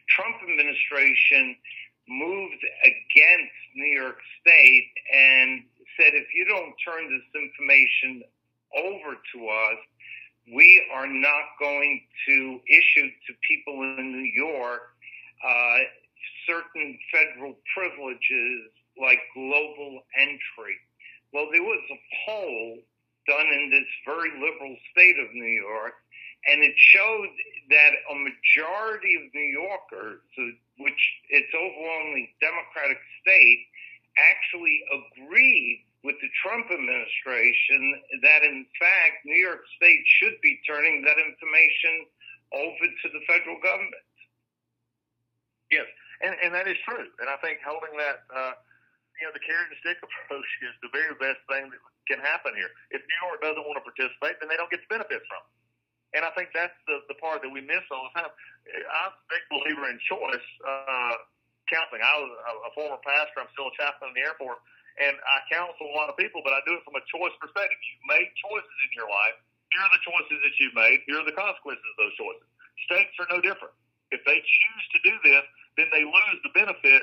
Trump 0.10 0.36
administration 0.42 1.56
moved 2.10 2.62
against 2.82 3.58
New 3.76 4.02
York 4.02 4.18
State 4.42 4.90
and 5.14 5.62
said 5.96 6.18
if 6.18 6.26
you 6.34 6.46
don't 6.50 6.74
turn 6.82 7.06
this 7.06 7.28
information 7.38 8.24
over 8.74 9.14
to 9.14 9.40
us, 9.48 9.80
we 10.50 10.84
are 10.94 11.08
not 11.08 11.54
going 11.60 12.02
to 12.28 12.60
issue 12.68 13.08
to 13.28 13.34
people 13.48 13.78
in 13.98 14.12
New 14.12 14.32
York 14.34 14.82
uh, 15.46 15.78
certain 16.48 16.98
federal 17.14 17.56
privileges 17.76 18.74
like 19.00 19.20
global 19.34 20.06
entry. 20.18 20.78
Well, 21.34 21.48
there 21.52 21.64
was 21.64 21.84
a 21.90 22.00
poll 22.26 22.78
done 23.28 23.48
in 23.48 23.72
this 23.72 23.90
very 24.06 24.30
liberal 24.38 24.76
state 24.92 25.18
of 25.20 25.34
New 25.34 25.54
York, 25.64 25.94
and 26.48 26.62
it 26.62 26.76
showed 26.78 27.32
that 27.70 27.94
a 28.12 28.16
majority 28.16 29.16
of 29.16 29.34
New 29.34 29.50
Yorkers, 29.50 30.22
which 30.78 31.02
it's 31.30 31.54
overwhelmingly 31.56 32.30
Democratic 32.42 33.00
state, 33.22 33.66
actually 34.18 34.84
agreed 34.92 35.86
with 36.04 36.20
the 36.20 36.28
Trump 36.44 36.68
administration 36.68 37.82
that 38.22 38.44
in 38.44 38.68
fact 38.76 39.24
New 39.24 39.40
York 39.40 39.64
State 39.80 40.04
should 40.20 40.36
be 40.44 40.60
turning 40.68 41.02
that 41.08 41.16
information 41.16 42.06
over 42.52 42.86
to 43.02 43.08
the 43.10 43.24
federal 43.26 43.58
government. 43.64 44.04
Yes, 45.72 45.88
and, 46.22 46.36
and 46.44 46.54
that 46.54 46.68
is 46.68 46.78
true. 46.86 47.08
And 47.24 47.32
I 47.32 47.40
think 47.40 47.64
holding 47.66 47.96
that, 47.98 48.28
uh, 48.30 48.54
you 49.24 49.32
know, 49.32 49.40
the 49.40 49.48
carrot 49.48 49.72
and 49.72 49.80
stick 49.80 49.96
approach 50.04 50.52
is 50.68 50.76
the 50.84 50.92
very 50.92 51.16
best 51.16 51.40
thing 51.48 51.72
that 51.72 51.80
can 52.12 52.20
happen 52.20 52.52
here. 52.60 52.68
If 52.92 53.00
New 53.08 53.20
York 53.24 53.40
doesn't 53.40 53.64
want 53.64 53.80
to 53.80 53.86
participate, 53.88 54.36
then 54.44 54.52
they 54.52 54.60
don't 54.60 54.68
get 54.68 54.84
the 54.84 54.92
benefits 54.92 55.24
from 55.32 55.40
it. 55.48 56.20
And 56.20 56.28
I 56.28 56.32
think 56.36 56.52
that's 56.52 56.76
the, 56.92 57.08
the 57.08 57.16
part 57.24 57.40
that 57.40 57.48
we 57.48 57.64
miss 57.64 57.88
all 57.88 58.12
the 58.12 58.14
time. 58.20 58.28
I'm 58.28 59.16
a 59.16 59.24
big 59.32 59.44
believer 59.48 59.88
in 59.88 59.96
choice 60.12 60.48
uh, 60.68 61.16
counseling. 61.72 62.04
I 62.04 62.16
was 62.20 62.32
a, 62.36 62.54
a 62.68 62.72
former 62.76 63.00
pastor. 63.00 63.48
I'm 63.48 63.52
still 63.56 63.72
a 63.72 63.76
chaplain 63.80 64.12
in 64.12 64.20
the 64.20 64.28
airport. 64.28 64.60
And 65.00 65.16
I 65.16 65.38
counsel 65.48 65.88
a 65.88 65.96
lot 65.96 66.12
of 66.12 66.20
people, 66.20 66.44
but 66.44 66.52
I 66.52 66.60
do 66.68 66.76
it 66.76 66.84
from 66.84 67.00
a 67.00 67.04
choice 67.08 67.34
perspective. 67.40 67.80
You've 67.80 68.12
made 68.12 68.28
choices 68.44 68.78
in 68.86 68.92
your 68.92 69.08
life. 69.08 69.40
Here 69.72 69.82
are 69.88 69.94
the 69.96 70.04
choices 70.04 70.38
that 70.44 70.54
you've 70.60 70.76
made. 70.76 71.02
Here 71.08 71.18
are 71.18 71.26
the 71.26 71.34
consequences 71.34 71.82
of 71.82 71.98
those 71.98 72.14
choices. 72.20 72.46
States 72.92 73.16
are 73.24 73.30
no 73.32 73.40
different. 73.40 73.74
If 74.12 74.22
they 74.28 74.38
choose 74.38 74.86
to 74.94 75.00
do 75.02 75.16
this, 75.26 75.46
then 75.80 75.90
they 75.90 76.06
lose 76.06 76.38
the 76.46 76.54
benefit 76.54 77.02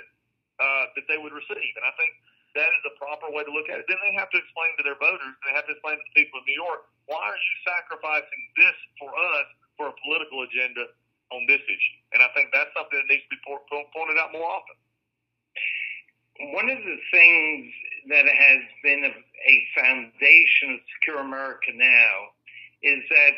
uh, 0.61 0.85
that 0.95 1.09
they 1.09 1.17
would 1.17 1.33
receive. 1.33 1.73
And 1.81 1.85
I 1.89 1.95
think 1.97 2.13
that 2.55 2.69
is 2.69 2.83
the 2.85 2.95
proper 3.01 3.31
way 3.33 3.47
to 3.47 3.53
look 3.53 3.71
at 3.73 3.81
it. 3.81 3.87
Then 3.89 3.99
they 4.05 4.15
have 4.19 4.29
to 4.35 4.39
explain 4.39 4.71
to 4.77 4.83
their 4.85 4.99
voters, 4.99 5.35
they 5.47 5.55
have 5.57 5.67
to 5.71 5.75
explain 5.75 5.97
to 5.97 6.05
the 6.05 6.17
people 6.19 6.43
of 6.43 6.45
New 6.45 6.59
York, 6.59 6.87
why 7.07 7.23
are 7.23 7.39
you 7.39 7.55
sacrificing 7.65 8.43
this 8.59 8.77
for 8.99 9.11
us 9.11 9.47
for 9.79 9.85
a 9.91 9.95
political 10.05 10.43
agenda 10.45 10.91
on 11.31 11.47
this 11.47 11.63
issue? 11.65 11.99
And 12.13 12.21
I 12.23 12.29
think 12.35 12.51
that's 12.51 12.71
something 12.75 12.99
that 12.99 13.09
needs 13.09 13.25
to 13.25 13.33
be 13.35 13.41
pointed 13.43 14.19
out 14.19 14.35
more 14.35 14.47
often. 14.47 14.77
One 16.55 16.69
of 16.73 16.81
the 16.81 16.99
things 17.13 17.71
that 18.09 18.27
has 18.27 18.61
been 18.83 19.05
a, 19.05 19.13
a 19.13 19.57
foundation 19.77 20.75
of 20.75 20.81
Secure 20.99 21.21
America 21.21 21.71
Now 21.77 22.35
is 22.83 23.05
that 23.13 23.35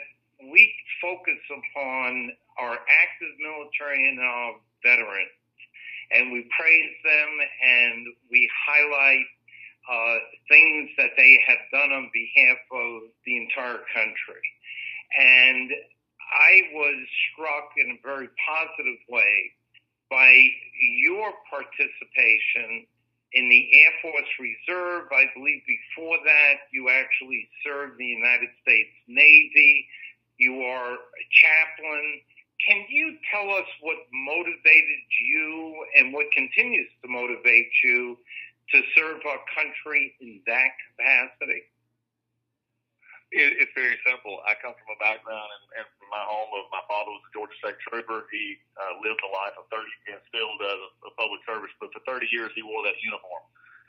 we 0.51 0.73
focus 1.03 1.41
upon 1.51 2.33
our 2.59 2.79
active 2.79 3.35
military 3.43 4.09
and 4.09 4.21
our 4.21 4.55
veterans. 4.83 5.35
And 6.15 6.33
we 6.33 6.49
praise 6.59 6.95
them 7.05 7.31
and 7.41 8.07
we 8.31 8.49
highlight 8.67 9.27
uh, 9.91 10.17
things 10.49 10.91
that 10.99 11.11
they 11.17 11.39
have 11.47 11.59
done 11.73 11.93
on 11.93 12.11
behalf 12.13 12.59
of 12.71 13.03
the 13.27 13.37
entire 13.37 13.81
country. 13.95 14.45
And 15.19 15.71
I 16.33 16.63
was 16.73 16.97
struck 17.33 17.73
in 17.77 17.91
a 17.93 17.99
very 18.03 18.29
positive 18.47 19.01
way 19.09 19.53
by 20.11 20.49
your 21.03 21.33
participation 21.51 22.87
in 23.33 23.49
the 23.49 23.65
Air 23.81 23.93
Force 24.03 24.33
Reserve. 24.39 25.09
I 25.11 25.25
believe 25.35 25.63
before 25.67 26.19
that, 26.25 26.69
you 26.73 26.89
actually 26.89 27.49
served 27.65 27.99
the 27.99 28.07
United 28.07 28.51
States 28.63 28.93
Navy. 29.09 29.87
You 30.39 30.61
are 30.63 30.95
a 30.95 31.25
chaplain 31.33 32.21
can 32.67 32.87
you 32.87 33.19
tell 33.27 33.51
us 33.59 33.67
what 33.83 33.99
motivated 34.15 35.03
you 35.19 35.75
and 35.99 36.15
what 36.15 36.31
continues 36.31 36.89
to 37.03 37.11
motivate 37.11 37.71
you 37.83 38.19
to 38.71 38.79
serve 38.95 39.19
our 39.27 39.43
country 39.51 40.15
in 40.23 40.39
that 40.47 40.71
capacity? 40.87 41.67
It, 43.33 43.65
it's 43.65 43.75
very 43.75 43.97
simple. 44.07 44.39
I 44.47 44.55
come 44.61 44.77
from 44.77 44.95
a 44.95 44.99
background 45.01 45.49
and, 45.49 45.83
and 45.83 45.87
from 45.97 46.09
my 46.13 46.23
home 46.23 46.53
of 46.55 46.69
my 46.71 46.85
father 46.87 47.11
was 47.11 47.25
a 47.27 47.33
Georgia 47.35 47.57
State 47.59 47.81
Trooper. 47.89 48.29
He 48.31 48.61
uh, 48.79 49.01
lived 49.01 49.25
a 49.25 49.31
life 49.33 49.57
of 49.59 49.67
30 49.73 50.15
and 50.15 50.21
still 50.29 50.53
does 50.61 50.79
a, 50.79 50.91
a 51.09 51.13
public 51.19 51.43
service, 51.49 51.73
but 51.81 51.91
for 51.91 52.05
30 52.05 52.29
years 52.31 52.53
he 52.55 52.63
wore 52.63 52.85
that 52.87 53.01
uniform 53.01 53.43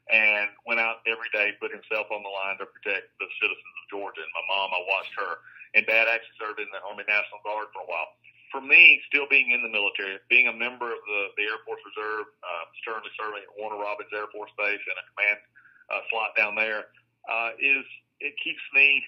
and 0.10 0.50
went 0.66 0.82
out 0.82 1.04
every 1.08 1.30
day, 1.32 1.56
put 1.62 1.72
himself 1.72 2.10
on 2.12 2.24
the 2.26 2.34
line 2.34 2.60
to 2.60 2.68
protect 2.68 3.12
the 3.22 3.28
citizens 3.40 3.76
of 3.84 3.86
Georgia. 3.92 4.24
And 4.24 4.34
my 4.36 4.46
mom, 4.52 4.76
I 4.76 4.82
watched 4.90 5.16
her. 5.16 5.44
And 5.76 5.88
dad 5.88 6.12
actually 6.12 6.38
served 6.40 6.60
in 6.60 6.68
the 6.72 6.80
Army 6.84 7.08
National 7.08 7.40
Guard 7.44 7.72
for 7.72 7.84
a 7.84 7.90
while 7.90 8.12
for 8.54 8.62
me, 8.62 9.02
still 9.10 9.26
being 9.34 9.50
in 9.50 9.66
the 9.66 9.74
military, 9.74 10.22
being 10.30 10.46
a 10.46 10.54
member 10.54 10.94
of 10.94 11.02
the, 11.10 11.22
the 11.42 11.44
Air 11.50 11.58
Force 11.66 11.82
Reserve, 11.82 12.30
uh, 12.46 12.64
currently 12.86 13.10
serving 13.18 13.42
at 13.42 13.50
Warner 13.58 13.82
Robins 13.82 14.14
Air 14.14 14.30
Force 14.30 14.54
Base 14.54 14.78
in 14.78 14.94
a 14.94 15.06
command 15.10 15.42
uh, 15.90 16.06
slot 16.14 16.38
down 16.38 16.54
there, 16.54 16.94
uh, 17.26 17.58
is 17.58 17.82
it 18.22 18.38
keeps 18.46 18.62
me 18.78 19.02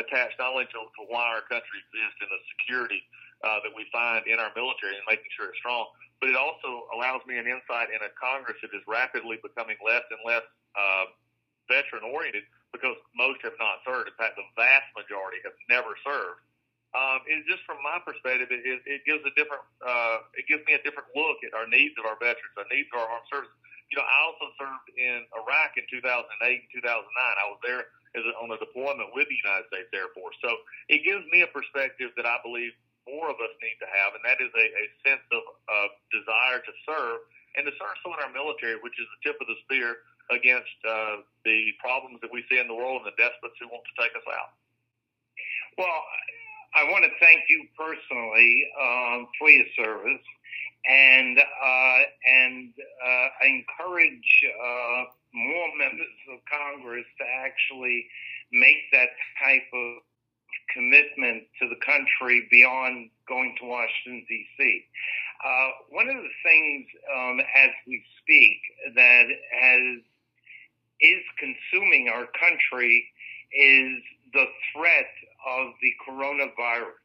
attached 0.00 0.40
not 0.40 0.56
only 0.56 0.64
to, 0.72 0.80
to 0.80 1.02
why 1.12 1.28
our 1.28 1.44
country 1.44 1.76
exists 1.84 2.18
and 2.24 2.32
the 2.32 2.40
security 2.56 3.04
uh, 3.44 3.60
that 3.60 3.70
we 3.76 3.84
find 3.92 4.24
in 4.24 4.40
our 4.40 4.48
military 4.56 4.96
and 4.96 5.04
making 5.04 5.28
sure 5.36 5.52
it's 5.52 5.60
strong, 5.60 5.92
but 6.24 6.32
it 6.32 6.38
also 6.40 6.88
allows 6.96 7.20
me 7.28 7.36
an 7.36 7.44
insight 7.44 7.92
in 7.92 8.00
a 8.00 8.10
Congress 8.16 8.56
that 8.64 8.72
is 8.72 8.80
rapidly 8.88 9.36
becoming 9.44 9.76
less 9.84 10.08
and 10.08 10.20
less 10.24 10.44
uh, 10.72 11.04
veteran 11.68 12.08
oriented 12.08 12.48
because 12.72 12.96
most 13.12 13.44
have 13.44 13.56
not 13.60 13.84
served. 13.84 14.08
In 14.08 14.16
fact, 14.16 14.40
the 14.40 14.48
vast 14.56 14.88
majority 14.96 15.44
have 15.44 15.56
never 15.68 15.92
served 16.00 16.40
um, 16.96 17.20
just 17.44 17.60
from 17.68 17.76
my 17.84 18.00
perspective, 18.00 18.48
it, 18.48 18.64
it, 18.88 19.04
gives 19.04 19.20
a 19.28 19.32
different, 19.36 19.60
uh, 19.84 20.24
it 20.32 20.48
gives 20.48 20.64
me 20.64 20.72
a 20.72 20.80
different 20.80 21.12
look 21.12 21.44
at 21.44 21.52
our 21.52 21.68
needs 21.68 21.92
of 22.00 22.08
our 22.08 22.16
veterans, 22.16 22.56
our 22.56 22.64
needs 22.72 22.88
of 22.88 23.04
our 23.04 23.08
armed 23.20 23.28
services. 23.28 23.52
You 23.92 24.00
know, 24.00 24.06
I 24.08 24.18
also 24.24 24.48
served 24.56 24.88
in 24.96 25.28
Iraq 25.36 25.76
in 25.76 25.84
2008 25.92 26.00
and 26.00 26.72
2009. 26.72 26.80
I 26.80 27.46
was 27.52 27.60
there 27.60 27.92
as 28.16 28.24
a, 28.24 28.32
on 28.40 28.48
a 28.48 28.58
deployment 28.58 29.12
with 29.12 29.28
the 29.28 29.36
United 29.36 29.68
States 29.68 29.92
Air 29.92 30.08
Force. 30.16 30.34
So 30.40 30.48
it 30.88 31.04
gives 31.04 31.22
me 31.28 31.44
a 31.44 31.50
perspective 31.52 32.16
that 32.16 32.24
I 32.24 32.40
believe 32.40 32.72
more 33.04 33.28
of 33.28 33.38
us 33.38 33.52
need 33.62 33.78
to 33.78 33.86
have, 33.86 34.18
and 34.18 34.24
that 34.26 34.42
is 34.42 34.50
a, 34.56 34.66
a 34.66 34.84
sense 35.06 35.22
of 35.30 35.42
uh, 35.70 35.88
desire 36.10 36.58
to 36.64 36.72
serve 36.82 37.22
and 37.54 37.62
to 37.68 37.72
serve 37.78 37.94
someone 38.02 38.18
in 38.24 38.26
our 38.26 38.34
military, 38.34 38.80
which 38.82 38.96
is 38.98 39.06
the 39.06 39.30
tip 39.30 39.38
of 39.38 39.46
the 39.46 39.54
spear 39.68 40.02
against 40.32 40.74
uh, 40.82 41.22
the 41.46 41.70
problems 41.78 42.18
that 42.24 42.32
we 42.32 42.42
see 42.50 42.58
in 42.58 42.66
the 42.66 42.74
world 42.74 43.04
and 43.04 43.06
the 43.06 43.16
despots 43.20 43.54
who 43.62 43.70
want 43.70 43.84
to 43.86 43.94
take 43.94 44.10
us 44.18 44.26
out. 44.26 44.58
Well, 45.78 46.02
want 46.84 47.04
to 47.04 47.10
thank 47.20 47.40
you 47.48 47.66
personally 47.78 48.68
um, 48.80 49.28
for 49.38 49.50
your 49.50 49.66
service, 49.76 50.24
and 50.88 51.38
uh, 51.38 51.98
and 52.26 52.72
uh, 53.04 53.28
I 53.42 53.46
encourage 53.46 54.44
uh, 54.44 55.04
more 55.34 55.68
members 55.78 56.16
of 56.32 56.40
Congress 56.50 57.06
to 57.18 57.24
actually 57.24 58.06
make 58.52 58.90
that 58.92 59.08
type 59.42 59.68
of 59.72 60.02
commitment 60.74 61.44
to 61.60 61.68
the 61.68 61.76
country 61.84 62.46
beyond 62.50 63.10
going 63.28 63.56
to 63.60 63.66
Washington, 63.66 64.24
D.C. 64.28 64.84
Uh, 65.44 65.68
one 65.90 66.08
of 66.08 66.16
the 66.16 66.36
things 66.44 66.86
um, 67.14 67.40
as 67.40 67.70
we 67.86 68.02
speak 68.22 68.58
that 68.94 69.26
has 69.60 70.00
is 71.00 71.22
consuming 71.38 72.08
our 72.08 72.26
country 72.38 73.04
is 73.52 74.02
the 74.32 74.46
threat 74.72 75.12
of 75.46 75.72
the 75.80 75.92
coronavirus. 76.06 76.98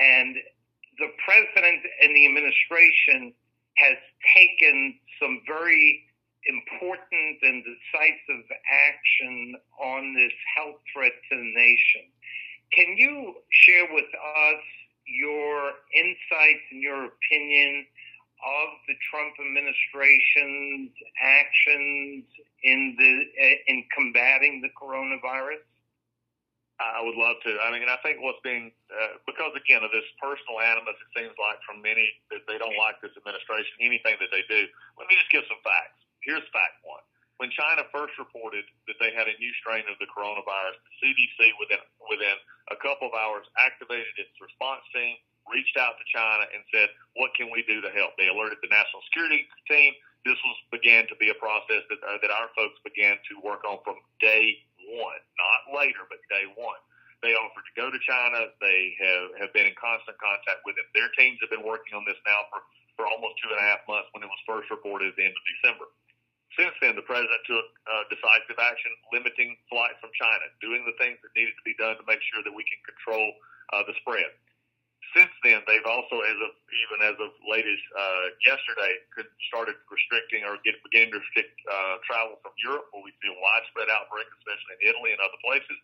And 0.00 0.36
the 0.98 1.08
president 1.24 1.82
and 2.02 2.14
the 2.14 2.26
administration 2.26 3.34
has 3.76 3.96
taken 4.34 4.94
some 5.20 5.40
very 5.46 6.04
important 6.46 7.38
and 7.42 7.62
decisive 7.62 8.46
action 8.66 9.54
on 9.80 10.14
this 10.14 10.32
health 10.56 10.80
threat 10.92 11.12
to 11.30 11.36
the 11.36 11.52
nation. 11.54 12.02
Can 12.72 12.96
you 12.96 13.34
share 13.50 13.86
with 13.92 14.10
us 14.10 14.62
your 15.06 15.72
insights 15.94 16.64
and 16.70 16.82
your 16.82 17.06
opinion 17.06 17.86
of 18.42 18.68
the 18.88 18.94
Trump 19.10 19.34
administration's 19.38 20.90
actions 21.22 22.24
in 22.64 22.96
the 22.98 23.12
uh, 23.38 23.54
in 23.68 23.84
combating 23.94 24.62
the 24.62 24.70
coronavirus? 24.74 25.62
I 26.82 27.00
would 27.04 27.18
love 27.18 27.38
to. 27.44 27.50
I 27.62 27.70
mean, 27.70 27.84
I 27.86 28.00
think 28.02 28.18
what's 28.24 28.40
being 28.42 28.72
uh, 28.90 29.20
because 29.28 29.54
again 29.54 29.84
of 29.84 29.92
this 29.94 30.06
personal 30.18 30.58
animus, 30.58 30.98
it 30.98 31.10
seems 31.14 31.34
like 31.38 31.60
from 31.62 31.84
many 31.84 32.06
that 32.34 32.42
they 32.50 32.58
don't 32.58 32.76
like 32.80 32.98
this 33.04 33.14
administration, 33.14 33.70
anything 33.78 34.18
that 34.18 34.32
they 34.34 34.42
do. 34.50 34.66
Let 34.98 35.06
me 35.06 35.14
just 35.14 35.30
give 35.30 35.46
some 35.46 35.60
facts. 35.62 36.00
Here's 36.24 36.44
fact 36.50 36.80
one: 36.82 37.02
when 37.42 37.50
China 37.50 37.82
first 37.90 38.14
reported 38.18 38.62
that 38.86 38.98
they 39.02 39.10
had 39.10 39.26
a 39.26 39.36
new 39.42 39.52
strain 39.58 39.82
of 39.90 39.98
the 39.98 40.06
coronavirus, 40.06 40.78
the 40.78 40.94
CDC 41.02 41.54
within 41.58 41.82
within 42.06 42.36
a 42.70 42.78
couple 42.78 43.10
of 43.10 43.14
hours 43.18 43.46
activated 43.58 44.14
its 44.14 44.30
response 44.38 44.86
team, 44.94 45.18
reached 45.50 45.74
out 45.74 45.98
to 45.98 46.04
China 46.08 46.46
and 46.54 46.62
said, 46.70 46.88
"What 47.18 47.34
can 47.34 47.50
we 47.50 47.66
do 47.66 47.82
to 47.82 47.90
help?" 47.90 48.14
They 48.14 48.30
alerted 48.30 48.62
the 48.62 48.70
national 48.70 49.02
security 49.10 49.46
team. 49.66 49.94
This 50.22 50.38
was 50.46 50.56
began 50.70 51.10
to 51.10 51.16
be 51.18 51.34
a 51.34 51.38
process 51.42 51.82
that 51.90 52.00
uh, 52.06 52.18
that 52.22 52.30
our 52.30 52.48
folks 52.54 52.78
began 52.86 53.18
to 53.28 53.42
work 53.42 53.66
on 53.66 53.82
from 53.82 53.98
day 54.22 54.62
one, 54.90 55.20
not 55.38 55.60
later, 55.76 56.04
but 56.10 56.18
day 56.30 56.46
one. 56.54 56.80
They 57.22 57.38
offered 57.38 57.62
to 57.62 57.74
go 57.78 57.86
to 57.86 58.00
China. 58.02 58.50
They 58.58 58.98
have, 58.98 59.46
have 59.46 59.52
been 59.54 59.70
in 59.70 59.78
constant 59.78 60.18
contact 60.18 60.66
with 60.66 60.74
it. 60.74 60.90
Their 60.90 61.06
teams 61.14 61.38
have 61.38 61.54
been 61.54 61.62
working 61.62 61.94
on 61.94 62.02
this 62.02 62.18
now 62.26 62.50
for, 62.50 62.60
for 62.98 63.04
almost 63.06 63.38
two 63.38 63.54
and 63.54 63.62
a 63.62 63.66
half 63.66 63.86
months 63.86 64.10
when 64.10 64.26
it 64.26 64.30
was 64.30 64.42
first 64.42 64.66
reported 64.74 65.14
at 65.14 65.16
the 65.16 65.26
end 65.30 65.38
of 65.38 65.44
December. 65.46 65.86
Since 66.58 66.74
then, 66.84 66.98
the 66.98 67.06
president 67.06 67.40
took 67.48 67.64
uh, 67.88 68.04
decisive 68.12 68.58
action, 68.60 68.92
limiting 69.14 69.56
flights 69.72 70.02
from 70.02 70.12
China, 70.18 70.44
doing 70.60 70.84
the 70.84 70.92
things 71.00 71.16
that 71.24 71.32
needed 71.32 71.56
to 71.56 71.64
be 71.64 71.72
done 71.80 71.96
to 71.96 72.04
make 72.04 72.20
sure 72.28 72.44
that 72.44 72.52
we 72.52 72.66
can 72.66 72.76
control 72.84 73.32
uh, 73.72 73.86
the 73.88 73.96
spread. 74.04 74.28
Since 75.12 75.32
then, 75.44 75.60
they've 75.68 75.84
also, 75.84 76.24
as 76.24 76.38
of 76.40 76.52
even 76.72 76.98
as 77.04 77.16
of 77.20 77.36
late 77.44 77.68
as 77.68 77.82
uh, 77.92 78.26
yesterday, 78.48 78.96
could, 79.12 79.28
started 79.52 79.76
restricting 79.92 80.48
or 80.48 80.56
get, 80.64 80.80
beginning 80.80 81.12
to 81.12 81.20
restrict 81.20 81.52
uh, 81.68 82.00
travel 82.08 82.40
from 82.40 82.56
Europe, 82.56 82.88
where 82.96 83.04
we 83.04 83.12
see 83.20 83.28
a 83.28 83.36
widespread 83.36 83.92
outbreak, 83.92 84.24
especially 84.40 84.80
in 84.80 84.88
Italy 84.88 85.12
and 85.12 85.20
other 85.20 85.36
places. 85.44 85.76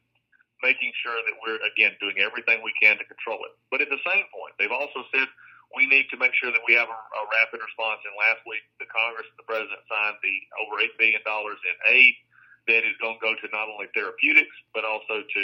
Making 0.64 0.90
sure 1.04 1.14
that 1.14 1.36
we're 1.44 1.60
again 1.62 1.94
doing 2.02 2.18
everything 2.18 2.64
we 2.64 2.74
can 2.80 2.98
to 2.98 3.06
control 3.06 3.38
it. 3.46 3.54
But 3.70 3.84
at 3.84 3.92
the 3.92 4.00
same 4.02 4.26
point, 4.32 4.56
they've 4.58 4.74
also 4.74 5.06
said 5.14 5.28
we 5.76 5.84
need 5.84 6.08
to 6.10 6.16
make 6.16 6.32
sure 6.34 6.50
that 6.50 6.64
we 6.64 6.74
have 6.74 6.88
a, 6.88 6.98
a 6.98 7.22
rapid 7.30 7.60
response. 7.60 8.00
And 8.08 8.16
last 8.16 8.40
week, 8.48 8.64
the 8.80 8.88
Congress 8.88 9.28
and 9.28 9.38
the 9.38 9.46
President 9.46 9.78
signed 9.86 10.18
the 10.24 10.36
over 10.64 10.80
$8 10.80 10.96
billion 10.96 11.22
in 11.22 11.76
aid 11.86 12.14
that 12.68 12.82
is 12.84 12.96
going 13.00 13.20
to 13.20 13.22
go 13.22 13.32
to 13.36 13.46
not 13.52 13.68
only 13.68 13.86
therapeutics, 13.92 14.56
but 14.72 14.84
also 14.84 15.24
to 15.24 15.42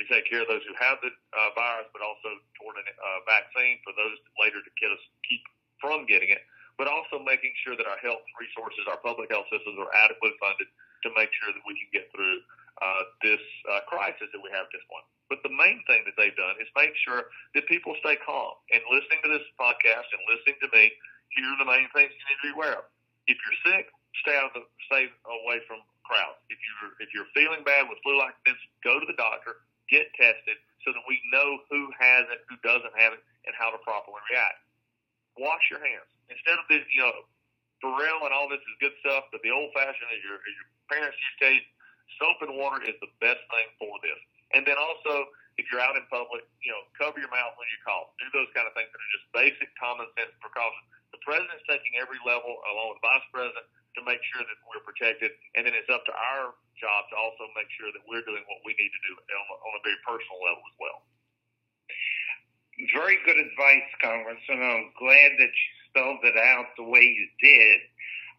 to 0.00 0.02
take 0.08 0.24
care 0.28 0.42
of 0.42 0.48
those 0.48 0.64
who 0.64 0.76
have 0.80 0.96
the 1.04 1.12
uh, 1.12 1.50
virus, 1.52 1.88
but 1.92 2.00
also 2.00 2.32
toward 2.56 2.80
a 2.80 2.84
uh, 2.84 3.20
vaccine 3.28 3.76
for 3.84 3.92
those 3.92 4.16
later 4.40 4.60
to 4.64 4.72
get 4.80 4.88
us 4.88 5.02
keep 5.28 5.44
from 5.82 6.08
getting 6.08 6.32
it, 6.32 6.40
but 6.80 6.88
also 6.88 7.20
making 7.20 7.52
sure 7.60 7.76
that 7.76 7.84
our 7.84 8.00
health 8.00 8.24
resources, 8.40 8.86
our 8.88 9.00
public 9.04 9.28
health 9.28 9.48
systems 9.52 9.76
are 9.76 9.92
adequately 9.92 10.32
funded 10.40 10.68
to 11.04 11.08
make 11.18 11.28
sure 11.36 11.50
that 11.52 11.64
we 11.66 11.74
can 11.76 11.90
get 11.92 12.08
through 12.14 12.38
uh, 12.80 13.02
this 13.20 13.42
uh, 13.68 13.84
crisis 13.90 14.30
that 14.32 14.40
we 14.40 14.48
have 14.54 14.64
at 14.64 14.72
this 14.72 14.86
point. 14.88 15.04
But 15.28 15.44
the 15.44 15.52
main 15.52 15.82
thing 15.88 16.04
that 16.08 16.16
they've 16.16 16.36
done 16.36 16.56
is 16.62 16.68
make 16.76 16.94
sure 17.04 17.28
that 17.56 17.64
people 17.68 17.96
stay 18.00 18.16
calm. 18.22 18.56
And 18.72 18.80
listening 18.88 19.20
to 19.26 19.30
this 19.32 19.44
podcast 19.56 20.08
and 20.12 20.20
listening 20.28 20.56
to 20.64 20.68
me, 20.72 20.92
here 21.36 21.48
are 21.48 21.60
the 21.60 21.68
main 21.68 21.88
things 21.92 22.12
you 22.12 22.24
need 22.28 22.40
to 22.40 22.46
be 22.48 22.54
aware 22.56 22.76
of. 22.80 22.84
If 23.26 23.36
you're 23.40 23.60
sick, 23.64 23.88
stay 24.20 24.36
out 24.36 24.52
of 24.52 24.60
the, 24.60 24.64
stay 24.88 25.08
away 25.24 25.64
from 25.64 25.80
crowds. 26.04 26.36
If 26.52 26.58
you're 26.60 26.92
if 27.00 27.08
you're 27.16 27.30
feeling 27.32 27.64
bad 27.64 27.88
with 27.88 27.96
flu 28.04 28.18
like 28.18 28.36
this, 28.44 28.58
go 28.84 29.00
to 29.00 29.06
the 29.08 29.16
doctor, 29.16 29.64
get 29.92 30.08
tested, 30.16 30.56
so 30.82 30.90
that 30.96 31.04
we 31.04 31.20
know 31.28 31.60
who 31.68 31.92
has 32.00 32.24
it, 32.32 32.40
who 32.48 32.56
doesn't 32.64 32.96
have 32.96 33.12
it, 33.12 33.22
and 33.44 33.52
how 33.52 33.68
to 33.68 33.78
properly 33.84 34.18
react. 34.32 34.64
Wash 35.36 35.62
your 35.68 35.84
hands 35.84 36.08
instead 36.32 36.56
of 36.56 36.64
this, 36.72 36.82
you 36.92 37.04
know, 37.04 37.12
Purell 37.84 38.24
and 38.24 38.32
all 38.32 38.48
this 38.48 38.62
is 38.62 38.74
good 38.80 38.96
stuff. 39.04 39.28
But 39.34 39.44
the 39.44 39.52
old 39.52 39.74
fashioned, 39.76 40.08
as 40.08 40.22
your 40.24 40.38
as 40.40 40.54
your 40.56 40.68
parents 40.88 41.18
used 41.18 41.38
to 41.44 41.48
you, 41.58 41.62
soap 42.16 42.38
and 42.46 42.54
water 42.56 42.80
is 42.82 42.96
the 43.02 43.10
best 43.18 43.42
thing 43.50 43.68
for 43.76 43.92
this. 44.00 44.18
And 44.54 44.62
then 44.64 44.78
also, 44.78 45.32
if 45.58 45.68
you're 45.68 45.82
out 45.82 45.98
in 45.98 46.04
public, 46.08 46.46
you 46.62 46.70
know, 46.72 46.82
cover 46.96 47.18
your 47.18 47.32
mouth 47.32 47.56
when 47.58 47.68
you 47.68 47.78
cough. 47.82 48.12
Do 48.20 48.28
those 48.32 48.48
kind 48.56 48.64
of 48.68 48.72
things 48.76 48.88
that 48.88 49.00
are 49.00 49.12
just 49.12 49.26
basic 49.34 49.68
common 49.76 50.08
sense 50.16 50.32
precautions. 50.40 50.86
The 51.12 51.20
president's 51.24 51.64
taking 51.68 51.98
every 52.00 52.20
level, 52.24 52.60
along 52.72 52.96
with 52.96 52.98
the 53.02 53.06
vice 53.08 53.26
president, 53.32 53.66
to 53.96 54.00
make 54.04 54.20
sure 54.32 54.42
that 54.44 54.58
we're 54.68 54.84
protected. 54.84 55.32
And 55.56 55.66
then 55.66 55.76
it's 55.76 55.90
up 55.92 56.04
to 56.08 56.14
our 56.14 56.56
job 56.80 57.00
to 57.12 57.16
also 57.16 57.46
make 57.54 57.68
sure 57.76 57.92
that 57.92 58.02
we're 58.08 58.24
doing 58.24 58.42
what 58.48 58.60
we 58.64 58.72
need 58.74 58.92
to 58.92 59.02
do 59.06 59.12
on 59.18 59.72
a, 59.76 59.80
very 59.84 60.00
personal 60.06 60.40
level 60.42 60.64
as 60.66 60.76
well. 60.80 60.98
Very 62.96 63.18
good 63.28 63.38
advice, 63.38 63.88
Congressman. 64.00 64.62
I'm 64.64 64.90
glad 64.96 65.30
that 65.38 65.52
you 65.52 65.68
spelled 65.92 66.24
it 66.24 66.38
out 66.40 66.72
the 66.80 66.88
way 66.88 67.04
you 67.04 67.26
did, 67.38 67.78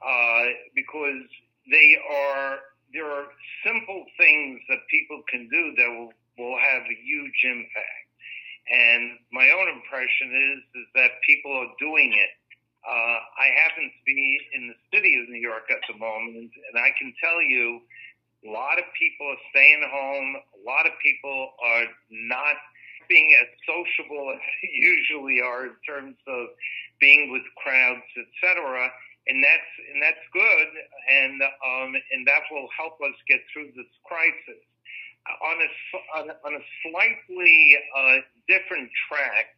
uh, 0.02 0.44
because 0.74 1.24
they 1.70 1.96
are 2.10 2.74
there 2.94 3.10
are 3.10 3.26
simple 3.66 4.06
things 4.18 4.62
that 4.70 4.86
people 4.89 5.24
can 5.26 5.50
do 5.50 5.74
that 5.78 5.89
will, 5.89 6.13
will 6.38 6.58
have 6.62 6.86
a 6.86 6.98
huge 7.02 7.42
impact. 7.44 8.04
And 8.70 9.18
my 9.34 9.50
own 9.50 9.68
impression 9.68 10.30
is 10.32 10.60
is 10.82 10.88
that 10.96 11.20
people 11.28 11.52
are 11.52 11.74
doing 11.80 12.13
it. 12.13 12.32
Uh, 12.84 13.17
I 13.39 13.48
happen 13.63 13.89
to 13.89 14.02
be 14.06 14.39
in 14.54 14.67
the 14.67 14.78
city 14.93 15.15
of 15.22 15.30
New 15.30 15.39
York 15.39 15.72
at 15.72 15.80
the 15.88 15.98
moment, 15.98 16.52
and 16.52 16.76
I 16.76 16.91
can 17.00 17.13
tell 17.24 17.41
you, 17.41 17.82
a 18.46 18.52
lot 18.52 18.78
of 18.78 18.86
people 19.00 19.28
are 19.28 19.43
staying 19.52 19.84
home. 19.88 20.36
A 20.36 20.62
lot 20.67 20.86
of 20.86 20.91
people 21.00 21.54
are 21.63 21.86
not 22.12 22.56
being 23.08 23.32
as 23.39 23.48
sociable 23.63 24.36
as 24.36 24.39
they 24.62 24.69
usually 24.72 25.39
are 25.39 25.67
in 25.67 25.76
terms 25.88 26.15
of 26.28 26.48
being 27.00 27.32
with 27.32 27.43
crowds, 27.63 28.04
etc 28.19 28.91
and 29.28 29.43
that's 29.43 29.72
and 29.93 30.02
that's 30.02 30.26
good, 30.34 30.69
and 31.08 31.41
um, 31.41 31.96
and 32.12 32.28
that 32.28 32.43
will 32.52 32.67
help 32.76 33.00
us 33.00 33.15
get 33.28 33.39
through 33.52 33.72
this 33.76 33.88
crisis. 34.04 34.60
On 35.24 35.56
a 35.56 35.69
on 36.19 36.26
on 36.43 36.54
a 36.60 36.63
slightly 36.84 37.78
uh, 37.96 38.17
different 38.48 38.89
track, 39.08 39.56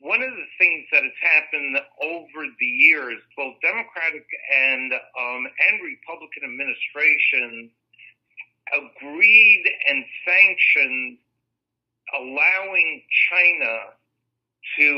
one 0.00 0.22
of 0.22 0.32
the 0.32 0.48
things 0.56 0.88
that 0.92 1.04
has 1.04 1.18
happened 1.20 1.76
over 2.00 2.40
the 2.58 2.66
years, 2.66 3.20
both 3.36 3.54
Democratic 3.60 4.24
and 4.48 4.92
um, 4.92 5.44
and 5.44 5.76
Republican 5.84 6.48
administrations 6.48 7.70
agreed 8.72 9.64
and 9.88 10.04
sanctioned 10.24 11.18
allowing 12.16 13.02
China 13.30 13.76
to 14.78 14.90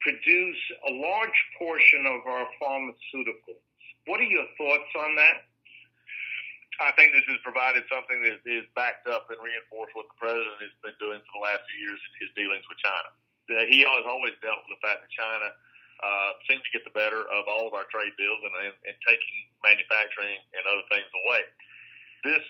produce 0.00 0.62
a 0.88 0.92
large 0.92 1.40
portion 1.58 2.06
of 2.06 2.24
our 2.26 2.46
pharmaceuticals. 2.62 3.60
What 4.06 4.20
are 4.20 4.30
your 4.30 4.46
thoughts 4.56 4.90
on 5.04 5.14
that? 5.16 5.46
I 6.80 6.96
think 6.96 7.12
this 7.12 7.28
has 7.28 7.36
provided 7.44 7.84
something 7.92 8.24
that 8.24 8.40
is 8.48 8.64
backed 8.72 9.04
up 9.04 9.28
and 9.28 9.36
reinforced 9.36 9.92
what 9.92 10.08
the 10.08 10.16
president 10.16 10.64
has 10.64 10.72
been 10.80 10.96
doing 10.96 11.20
for 11.28 11.32
the 11.36 11.44
last 11.44 11.60
few 11.68 11.92
years 11.92 12.00
in 12.00 12.12
his 12.24 12.30
dealings 12.32 12.64
with 12.64 12.80
China. 12.80 13.19
He 13.68 13.82
has 13.82 14.06
always 14.06 14.34
dealt 14.40 14.62
with 14.66 14.78
the 14.78 14.82
fact 14.82 15.02
that 15.02 15.10
China 15.10 15.48
uh, 16.00 16.30
seems 16.48 16.62
to 16.64 16.70
get 16.72 16.86
the 16.86 16.94
better 16.96 17.28
of 17.28 17.44
all 17.50 17.68
of 17.68 17.74
our 17.76 17.84
trade 17.92 18.14
deals 18.16 18.40
and, 18.40 18.54
and, 18.70 18.74
and 18.88 18.96
taking 19.04 19.36
manufacturing 19.60 20.38
and 20.56 20.62
other 20.64 20.86
things 20.88 21.08
away. 21.26 21.42
This 22.24 22.44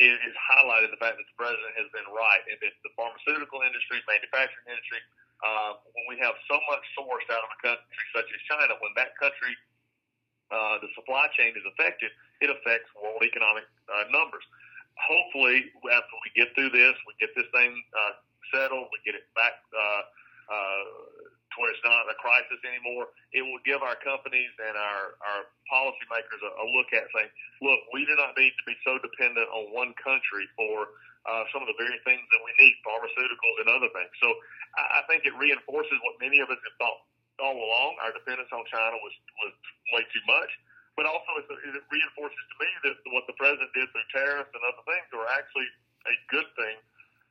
is, 0.00 0.16
is 0.16 0.36
highlighted 0.38 0.94
the 0.94 1.00
fact 1.00 1.20
that 1.20 1.28
the 1.28 1.36
president 1.36 1.76
has 1.76 1.88
been 1.92 2.06
right 2.08 2.40
and 2.48 2.56
that 2.62 2.72
the 2.86 2.92
pharmaceutical 2.96 3.60
industry, 3.60 4.00
manufacturing 4.08 4.64
industry, 4.70 5.02
uh, 5.44 5.76
when 5.96 6.04
we 6.08 6.16
have 6.20 6.36
so 6.48 6.56
much 6.68 6.84
sourced 6.96 7.28
out 7.32 7.44
of 7.44 7.50
a 7.52 7.60
country 7.64 8.04
such 8.12 8.28
as 8.28 8.40
China, 8.48 8.76
when 8.80 8.92
that 8.96 9.16
country 9.16 9.56
uh, 10.50 10.82
the 10.82 10.90
supply 10.98 11.30
chain 11.38 11.54
is 11.54 11.64
affected, 11.76 12.10
it 12.42 12.50
affects 12.50 12.90
world 12.98 13.22
economic 13.22 13.64
uh, 13.86 14.04
numbers. 14.10 14.42
Hopefully, 14.98 15.70
after 15.94 16.14
we 16.20 16.28
get 16.34 16.52
through 16.52 16.74
this, 16.74 16.92
we 17.06 17.14
get 17.22 17.32
this 17.38 17.48
thing 17.54 17.72
uh, 17.94 18.12
settled, 18.52 18.90
we 18.92 18.98
get 19.06 19.14
it 19.14 19.30
back 19.32 19.62
uh, 19.72 20.02
uh, 20.50 20.84
to 21.22 21.54
where 21.62 21.72
crisis 22.30 22.62
anymore. 22.62 23.10
It 23.34 23.42
will 23.42 23.58
give 23.66 23.82
our 23.82 23.98
companies 24.06 24.54
and 24.62 24.78
our, 24.78 25.18
our 25.18 25.42
policymakers 25.66 26.38
a, 26.46 26.50
a 26.62 26.66
look 26.78 26.94
at 26.94 27.10
saying, 27.10 27.30
look, 27.58 27.82
we 27.90 28.06
do 28.06 28.14
not 28.14 28.38
need 28.38 28.54
to 28.54 28.64
be 28.70 28.78
so 28.86 29.02
dependent 29.02 29.50
on 29.50 29.74
one 29.74 29.90
country 29.98 30.46
for 30.54 30.94
uh, 31.26 31.42
some 31.50 31.66
of 31.66 31.68
the 31.68 31.74
very 31.74 31.98
things 32.06 32.22
that 32.22 32.42
we 32.46 32.54
need, 32.62 32.74
pharmaceuticals 32.86 33.56
and 33.66 33.68
other 33.74 33.90
things. 33.90 34.14
So 34.22 34.30
I, 34.78 35.02
I 35.02 35.10
think 35.10 35.26
it 35.26 35.34
reinforces 35.34 35.98
what 36.06 36.22
many 36.22 36.38
of 36.38 36.46
us 36.54 36.62
have 36.62 36.76
thought 36.78 37.02
all 37.42 37.58
along. 37.58 37.98
Our 38.06 38.14
dependence 38.14 38.54
on 38.54 38.62
China 38.70 38.94
was, 39.02 39.14
was 39.42 39.52
way 39.90 40.06
too 40.14 40.22
much. 40.30 40.52
But 40.94 41.08
also, 41.10 41.30
it, 41.40 41.48
it 41.48 41.84
reinforces 41.90 42.44
to 42.54 42.56
me 42.60 42.70
that 42.86 42.94
what 43.10 43.24
the 43.26 43.34
president 43.40 43.72
did 43.72 43.88
through 43.90 44.08
tariffs 44.12 44.52
and 44.52 44.62
other 44.62 44.84
things 44.84 45.08
are 45.16 45.28
actually 45.32 45.68
a 46.06 46.14
good 46.28 46.48
thing 46.54 46.76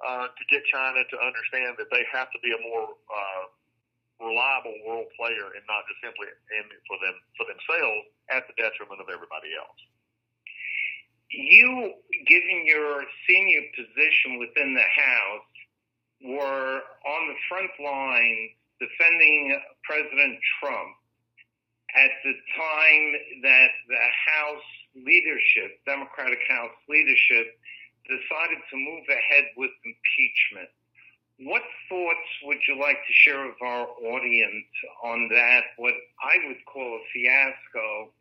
uh, 0.01 0.25
to 0.31 0.43
get 0.49 0.65
China 0.69 1.05
to 1.05 1.17
understand 1.21 1.77
that 1.77 1.91
they 1.93 2.01
have 2.09 2.33
to 2.33 2.39
be 2.41 2.49
a 2.55 2.59
more 2.65 2.97
uh, 3.09 3.45
reliable 4.19 4.75
world 4.85 5.07
player 5.15 5.47
and 5.55 5.63
not 5.67 5.87
just 5.87 5.99
simply 6.03 6.27
in 6.27 6.65
for 6.87 6.99
them 6.99 7.15
for 7.39 7.47
themselves 7.47 8.05
at 8.29 8.43
the 8.47 8.55
detriment 8.59 8.99
of 8.99 9.07
everybody 9.07 9.51
else. 9.55 9.79
You, 11.31 11.93
given 12.27 12.65
your 12.65 13.05
senior 13.29 13.61
position 13.77 14.39
within 14.39 14.73
the 14.73 14.89
House, 14.89 15.53
were 16.25 16.81
on 17.05 17.21
the 17.29 17.39
front 17.47 17.71
line 17.79 18.49
defending 18.81 19.55
President 19.83 20.39
Trump 20.59 20.91
at 21.95 22.11
the 22.23 22.35
time 22.57 23.05
that 23.43 23.71
the 23.87 24.05
House 24.25 24.69
leadership, 24.95 25.79
Democratic 25.85 26.39
House 26.49 26.75
leadership, 26.87 27.55
decided 28.09 28.57
to 28.69 28.75
move 28.77 29.05
ahead 29.09 29.45
with 29.55 29.71
impeachment. 29.85 30.69
What 31.39 31.63
thoughts 31.87 32.29
would 32.43 32.59
you 32.67 32.75
like 32.75 32.99
to 32.99 33.13
share 33.23 33.47
with 33.47 33.61
our 33.63 33.87
audience 33.87 34.67
on 35.03 35.29
that, 35.31 35.71
what 35.77 35.95
I 36.19 36.35
would 36.47 36.59
call 36.67 36.99
a 36.99 37.03
fiasco 37.15 38.11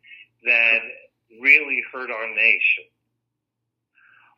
that 0.47 0.79
really 1.43 1.83
hurt 1.91 2.11
our 2.11 2.29
nation? 2.31 2.87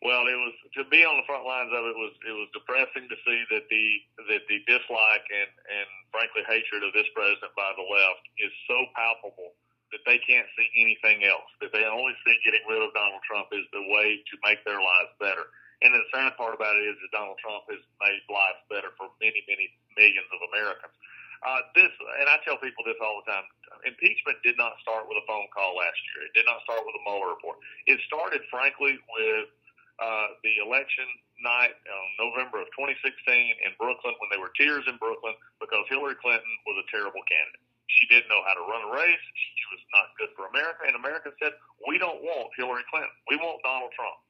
Well, 0.02 0.26
it 0.26 0.34
was 0.34 0.58
to 0.82 0.84
be 0.90 1.06
on 1.06 1.14
the 1.22 1.30
front 1.30 1.46
lines 1.46 1.70
of 1.70 1.86
it 1.86 1.94
was 1.94 2.14
it 2.26 2.34
was 2.34 2.50
depressing 2.58 3.06
to 3.06 3.18
see 3.22 3.40
that 3.54 3.70
the 3.70 3.86
that 4.34 4.50
the 4.50 4.58
dislike 4.66 5.26
and 5.30 5.52
and 5.70 5.88
frankly 6.10 6.42
hatred 6.50 6.82
of 6.82 6.90
this 6.98 7.06
president 7.14 7.54
by 7.54 7.70
the 7.78 7.86
left 7.86 8.26
is 8.42 8.50
so 8.66 8.82
palpable 8.98 9.54
that 9.94 10.02
they 10.10 10.18
can't 10.26 10.50
see 10.58 10.66
anything 10.74 11.22
else. 11.22 11.46
That 11.62 11.70
they 11.70 11.86
only 11.86 12.18
see 12.26 12.34
getting 12.42 12.66
rid 12.66 12.82
of 12.82 12.98
Donald 12.98 13.22
Trump 13.30 13.54
is 13.54 13.70
the 13.70 13.86
way 13.94 14.26
to 14.26 14.36
make 14.42 14.66
their 14.66 14.82
lives 14.82 15.14
better. 15.22 15.54
And 15.82 15.90
the 15.94 16.06
sad 16.14 16.38
part 16.38 16.54
about 16.54 16.78
it 16.78 16.86
is 16.86 16.98
that 17.02 17.10
Donald 17.10 17.42
Trump 17.42 17.66
has 17.74 17.82
made 17.98 18.22
lives 18.30 18.62
better 18.70 18.94
for 19.02 19.10
many, 19.18 19.42
many 19.50 19.74
millions 19.98 20.30
of 20.30 20.40
Americans. 20.54 20.94
Uh, 21.42 21.66
this, 21.74 21.90
and 22.22 22.30
I 22.30 22.38
tell 22.46 22.62
people 22.62 22.86
this 22.86 23.02
all 23.02 23.26
the 23.26 23.28
time. 23.34 23.46
Impeachment 23.82 24.38
did 24.46 24.62
not 24.62 24.78
start 24.86 25.10
with 25.10 25.18
a 25.18 25.26
phone 25.26 25.50
call 25.50 25.74
last 25.74 25.98
year. 26.14 26.30
It 26.30 26.38
did 26.38 26.46
not 26.46 26.62
start 26.70 26.86
with 26.86 26.94
a 26.94 27.02
Mueller 27.02 27.34
report. 27.34 27.58
It 27.90 27.98
started, 28.06 28.46
frankly, 28.54 28.94
with 28.94 29.50
uh, 29.98 30.38
the 30.46 30.62
election 30.62 31.10
night 31.42 31.74
on 31.74 32.06
November 32.22 32.62
of 32.62 32.70
2016 32.78 33.02
in 33.34 33.74
Brooklyn 33.82 34.14
when 34.22 34.30
there 34.30 34.38
were 34.38 34.54
tears 34.54 34.86
in 34.86 35.02
Brooklyn 35.02 35.34
because 35.58 35.82
Hillary 35.90 36.14
Clinton 36.22 36.54
was 36.70 36.78
a 36.78 36.86
terrible 36.94 37.26
candidate. 37.26 37.66
She 37.90 38.06
didn't 38.08 38.30
know 38.30 38.46
how 38.46 38.54
to 38.56 38.64
run 38.70 38.86
a 38.86 38.92
race. 38.94 39.26
She 39.34 39.66
was 39.74 39.82
not 39.92 40.14
good 40.22 40.30
for 40.38 40.46
America. 40.54 40.86
And 40.86 40.94
America 40.94 41.34
said, 41.42 41.58
we 41.90 41.98
don't 41.98 42.22
want 42.22 42.54
Hillary 42.54 42.86
Clinton. 42.88 43.12
We 43.28 43.36
want 43.42 43.60
Donald 43.66 43.92
Trump. 43.98 44.22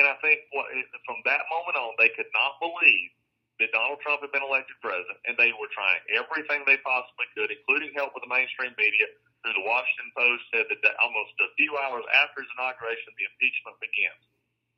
And 0.00 0.08
I 0.08 0.16
think 0.24 0.48
what, 0.56 0.72
from 1.04 1.20
that 1.28 1.44
moment 1.52 1.76
on, 1.76 1.92
they 2.00 2.08
could 2.16 2.32
not 2.32 2.56
believe 2.56 3.12
that 3.60 3.68
Donald 3.76 4.00
Trump 4.00 4.24
had 4.24 4.32
been 4.32 4.40
elected 4.40 4.72
president, 4.80 5.20
and 5.28 5.36
they 5.36 5.52
were 5.52 5.68
trying 5.76 6.00
everything 6.16 6.64
they 6.64 6.80
possibly 6.80 7.28
could, 7.36 7.52
including 7.52 7.92
help 7.92 8.16
with 8.16 8.24
the 8.24 8.32
mainstream 8.32 8.72
media. 8.80 9.04
Through 9.44 9.56
the 9.60 9.68
Washington 9.68 10.08
Post 10.16 10.42
said 10.52 10.68
that 10.68 10.96
almost 11.00 11.36
a 11.40 11.52
few 11.60 11.76
hours 11.76 12.04
after 12.12 12.44
his 12.44 12.50
inauguration, 12.56 13.12
the 13.16 13.28
impeachment 13.28 13.76
begins 13.80 14.20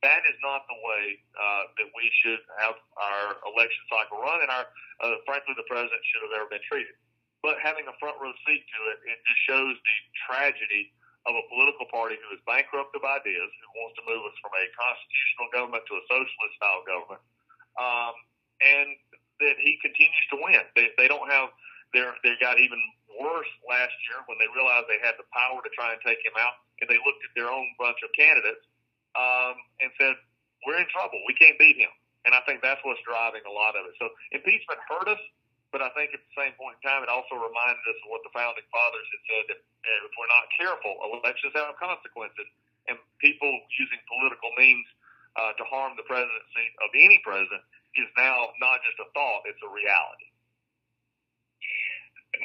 that 0.03 0.27
is 0.27 0.39
not 0.43 0.67
the 0.67 0.79
way 0.83 1.15
uh, 1.39 1.65
that 1.79 1.89
we 1.95 2.11
should 2.21 2.43
have 2.59 2.75
our 2.99 3.39
election 3.47 3.83
cycle 3.87 4.19
run, 4.19 4.43
and 4.43 4.51
our 4.51 4.67
uh, 5.03 5.19
frankly, 5.27 5.55
the 5.55 5.67
president 5.71 6.03
should 6.11 6.23
have 6.27 6.35
ever 6.43 6.51
been 6.51 6.63
treated. 6.67 6.95
But 7.43 7.59
having 7.63 7.87
a 7.87 7.95
front 7.99 8.19
row 8.19 8.35
seat 8.47 8.63
to 8.67 8.81
it, 8.95 8.99
it 9.07 9.19
just 9.23 9.43
shows 9.47 9.75
the 9.75 9.97
tragedy 10.27 10.95
of 11.27 11.39
a 11.39 11.45
political 11.51 11.87
party 11.91 12.19
who 12.19 12.29
is 12.35 12.43
bankrupt 12.49 12.91
of 12.99 13.03
ideas, 13.07 13.51
who 13.63 13.71
wants 13.79 13.95
to 13.99 14.05
move 14.07 14.23
us 14.27 14.37
from 14.43 14.51
a 14.59 14.65
constitutional 14.75 15.49
government 15.55 15.83
to 15.87 15.95
a 15.95 16.03
socialist 16.11 16.55
style 16.59 16.83
government, 16.83 17.23
um, 17.79 18.15
and 18.59 18.89
that 19.39 19.57
he 19.59 19.79
continues 19.79 20.27
to 20.35 20.37
win. 20.43 20.63
They, 20.75 20.91
they 20.99 21.07
don't 21.07 21.31
have 21.31 21.55
they 21.93 22.35
got 22.41 22.57
even 22.57 22.81
worse 23.21 23.53
last 23.69 23.93
year 24.09 24.25
when 24.25 24.41
they 24.41 24.49
realized 24.57 24.89
they 24.89 25.03
had 25.05 25.13
the 25.21 25.29
power 25.29 25.61
to 25.61 25.71
try 25.77 25.93
and 25.93 26.01
take 26.01 26.19
him 26.25 26.33
out, 26.41 26.65
and 26.81 26.89
they 26.89 26.97
looked 27.05 27.21
at 27.21 27.33
their 27.37 27.53
own 27.53 27.69
bunch 27.77 28.01
of 28.01 28.09
candidates 28.17 28.65
um, 29.13 29.61
and 29.85 29.93
said, 30.01 30.17
we're 30.65 30.81
in 30.81 30.89
trouble. 30.89 31.21
We 31.29 31.37
can't 31.37 31.59
beat 31.61 31.77
him. 31.77 31.93
And 32.25 32.33
I 32.33 32.41
think 32.47 32.63
that's 32.63 32.81
what's 32.87 33.03
driving 33.03 33.43
a 33.45 33.53
lot 33.53 33.75
of 33.75 33.85
it. 33.85 33.95
So 33.99 34.09
impeachment 34.31 34.79
hurt 34.87 35.11
us, 35.11 35.23
but 35.75 35.83
I 35.83 35.91
think 35.99 36.15
at 36.15 36.23
the 36.23 36.35
same 36.39 36.55
point 36.55 36.79
in 36.79 36.83
time, 36.87 37.03
it 37.03 37.11
also 37.11 37.35
reminded 37.35 37.83
us 37.83 37.99
of 38.07 38.09
what 38.09 38.23
the 38.23 38.33
founding 38.33 38.65
fathers 38.71 39.07
had 39.11 39.23
said 39.27 39.45
that 39.53 39.61
if 39.85 40.13
we're 40.15 40.31
not 40.31 40.47
careful, 40.55 40.93
elections 41.11 41.53
have 41.55 41.75
consequences. 41.79 42.49
And 42.91 42.99
people 43.23 43.51
using 43.79 44.01
political 44.11 44.51
means 44.59 44.87
uh, 45.39 45.55
to 45.55 45.65
harm 45.71 45.95
the 45.95 46.07
presidency 46.07 46.67
of 46.83 46.91
any 46.95 47.23
president 47.23 47.63
is 47.95 48.09
now 48.19 48.51
not 48.59 48.83
just 48.83 48.99
a 48.99 49.09
thought, 49.15 49.47
it's 49.47 49.61
a 49.63 49.71
reality. 49.71 50.29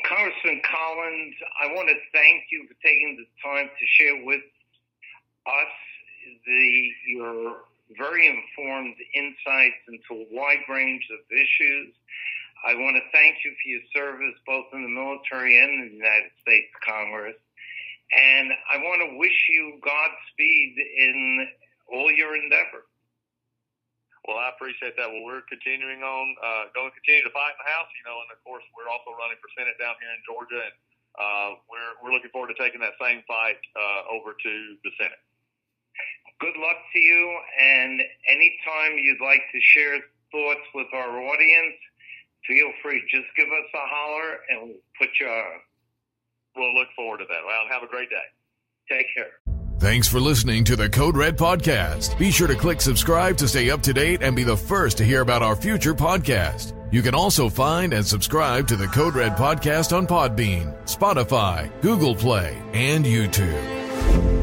Congressman 0.03 0.61
Collins, 0.67 1.35
I 1.63 1.73
want 1.73 1.87
to 1.89 1.97
thank 2.11 2.51
you 2.51 2.67
for 2.67 2.75
taking 2.83 3.17
the 3.17 3.27
time 3.41 3.71
to 3.71 3.85
share 3.97 4.23
with 4.23 4.43
us 5.47 5.73
the 6.45 6.91
your 7.07 7.63
very 7.95 8.27
informed 8.27 8.95
insights 9.15 9.79
into 9.87 10.23
a 10.23 10.25
wide 10.35 10.63
range 10.67 11.07
of 11.11 11.19
issues. 11.31 11.95
I 12.67 12.75
want 12.75 12.99
to 12.99 13.05
thank 13.15 13.39
you 13.47 13.55
for 13.55 13.67
your 13.71 13.85
service 13.95 14.35
both 14.43 14.67
in 14.75 14.83
the 14.83 14.91
military 14.91 15.55
and 15.55 15.71
in 15.71 15.79
the 15.87 16.03
United 16.03 16.35
States 16.43 16.67
Congress. 16.83 17.39
And 18.11 18.51
I 18.67 18.83
want 18.83 18.99
to 19.07 19.15
wish 19.15 19.39
you 19.47 19.79
Godspeed 19.79 20.75
in 20.75 21.47
all 21.87 22.11
your 22.11 22.35
endeavors. 22.35 22.91
Well, 24.27 24.35
I 24.35 24.51
appreciate 24.51 24.99
that. 24.99 25.07
Well, 25.07 25.23
we're 25.23 25.47
continuing 25.47 26.03
on, 26.03 26.25
uh, 26.43 26.67
going 26.75 26.91
to 26.91 26.95
continue 26.99 27.23
to 27.23 27.31
fight 27.31 27.55
in 27.55 27.59
the 27.63 27.71
House, 27.71 27.87
you 27.95 28.03
know, 28.03 28.19
and 28.19 28.35
of 28.35 28.39
course, 28.43 28.67
we're 28.75 28.91
also 28.91 29.15
running 29.15 29.39
for 29.39 29.47
Senate 29.55 29.79
down 29.79 29.95
here 30.03 30.11
in 30.11 30.19
Georgia, 30.27 30.59
and 30.59 30.75
uh, 31.15 31.49
we're, 31.71 31.95
we're 32.03 32.11
looking 32.11 32.35
forward 32.35 32.51
to 32.51 32.59
taking 32.59 32.83
that 32.83 32.99
same 32.99 33.23
fight 33.23 33.63
uh, 33.79 34.11
over 34.11 34.35
to 34.35 34.51
the 34.83 34.91
Senate 34.99 35.23
good 36.39 36.57
luck 36.57 36.77
to 36.93 36.99
you. 36.99 37.39
And 37.59 38.01
anytime 38.29 38.97
you'd 38.97 39.23
like 39.23 39.41
to 39.51 39.59
share 39.61 39.97
thoughts 40.31 40.65
with 40.73 40.87
our 40.93 41.17
audience, 41.17 41.77
feel 42.45 42.71
free. 42.83 43.01
Just 43.11 43.27
give 43.37 43.47
us 43.47 43.69
a 43.73 43.87
holler 43.87 44.37
and 44.49 44.69
we'll 44.69 44.77
put 44.99 45.09
you 45.19 45.27
on. 45.27 45.59
We'll 46.55 46.73
look 46.73 46.89
forward 46.95 47.19
to 47.19 47.25
that. 47.29 47.41
Well, 47.45 47.65
have 47.69 47.83
a 47.83 47.87
great 47.87 48.09
day. 48.09 48.15
Take 48.89 49.05
care. 49.15 49.57
Thanks 49.79 50.07
for 50.07 50.19
listening 50.19 50.63
to 50.65 50.75
the 50.75 50.89
Code 50.89 51.15
Red 51.15 51.37
Podcast. 51.37 52.17
Be 52.17 52.31
sure 52.31 52.47
to 52.47 52.55
click 52.55 52.81
subscribe 52.81 53.37
to 53.37 53.47
stay 53.47 53.69
up 53.69 53.83
to 53.83 53.93
date 53.93 54.23
and 54.23 54.35
be 54.35 54.43
the 54.43 54.57
first 54.57 54.97
to 54.97 55.03
hear 55.03 55.21
about 55.21 55.43
our 55.43 55.55
future 55.55 55.93
podcast. 55.93 56.73
You 56.91 57.03
can 57.03 57.13
also 57.13 57.47
find 57.47 57.93
and 57.93 58.05
subscribe 58.05 58.67
to 58.69 58.75
the 58.75 58.87
Code 58.87 59.13
Red 59.13 59.33
Podcast 59.33 59.95
on 59.95 60.07
Podbean, 60.07 60.73
Spotify, 60.85 61.69
Google 61.81 62.15
Play, 62.15 62.57
and 62.73 63.05
YouTube. 63.05 64.36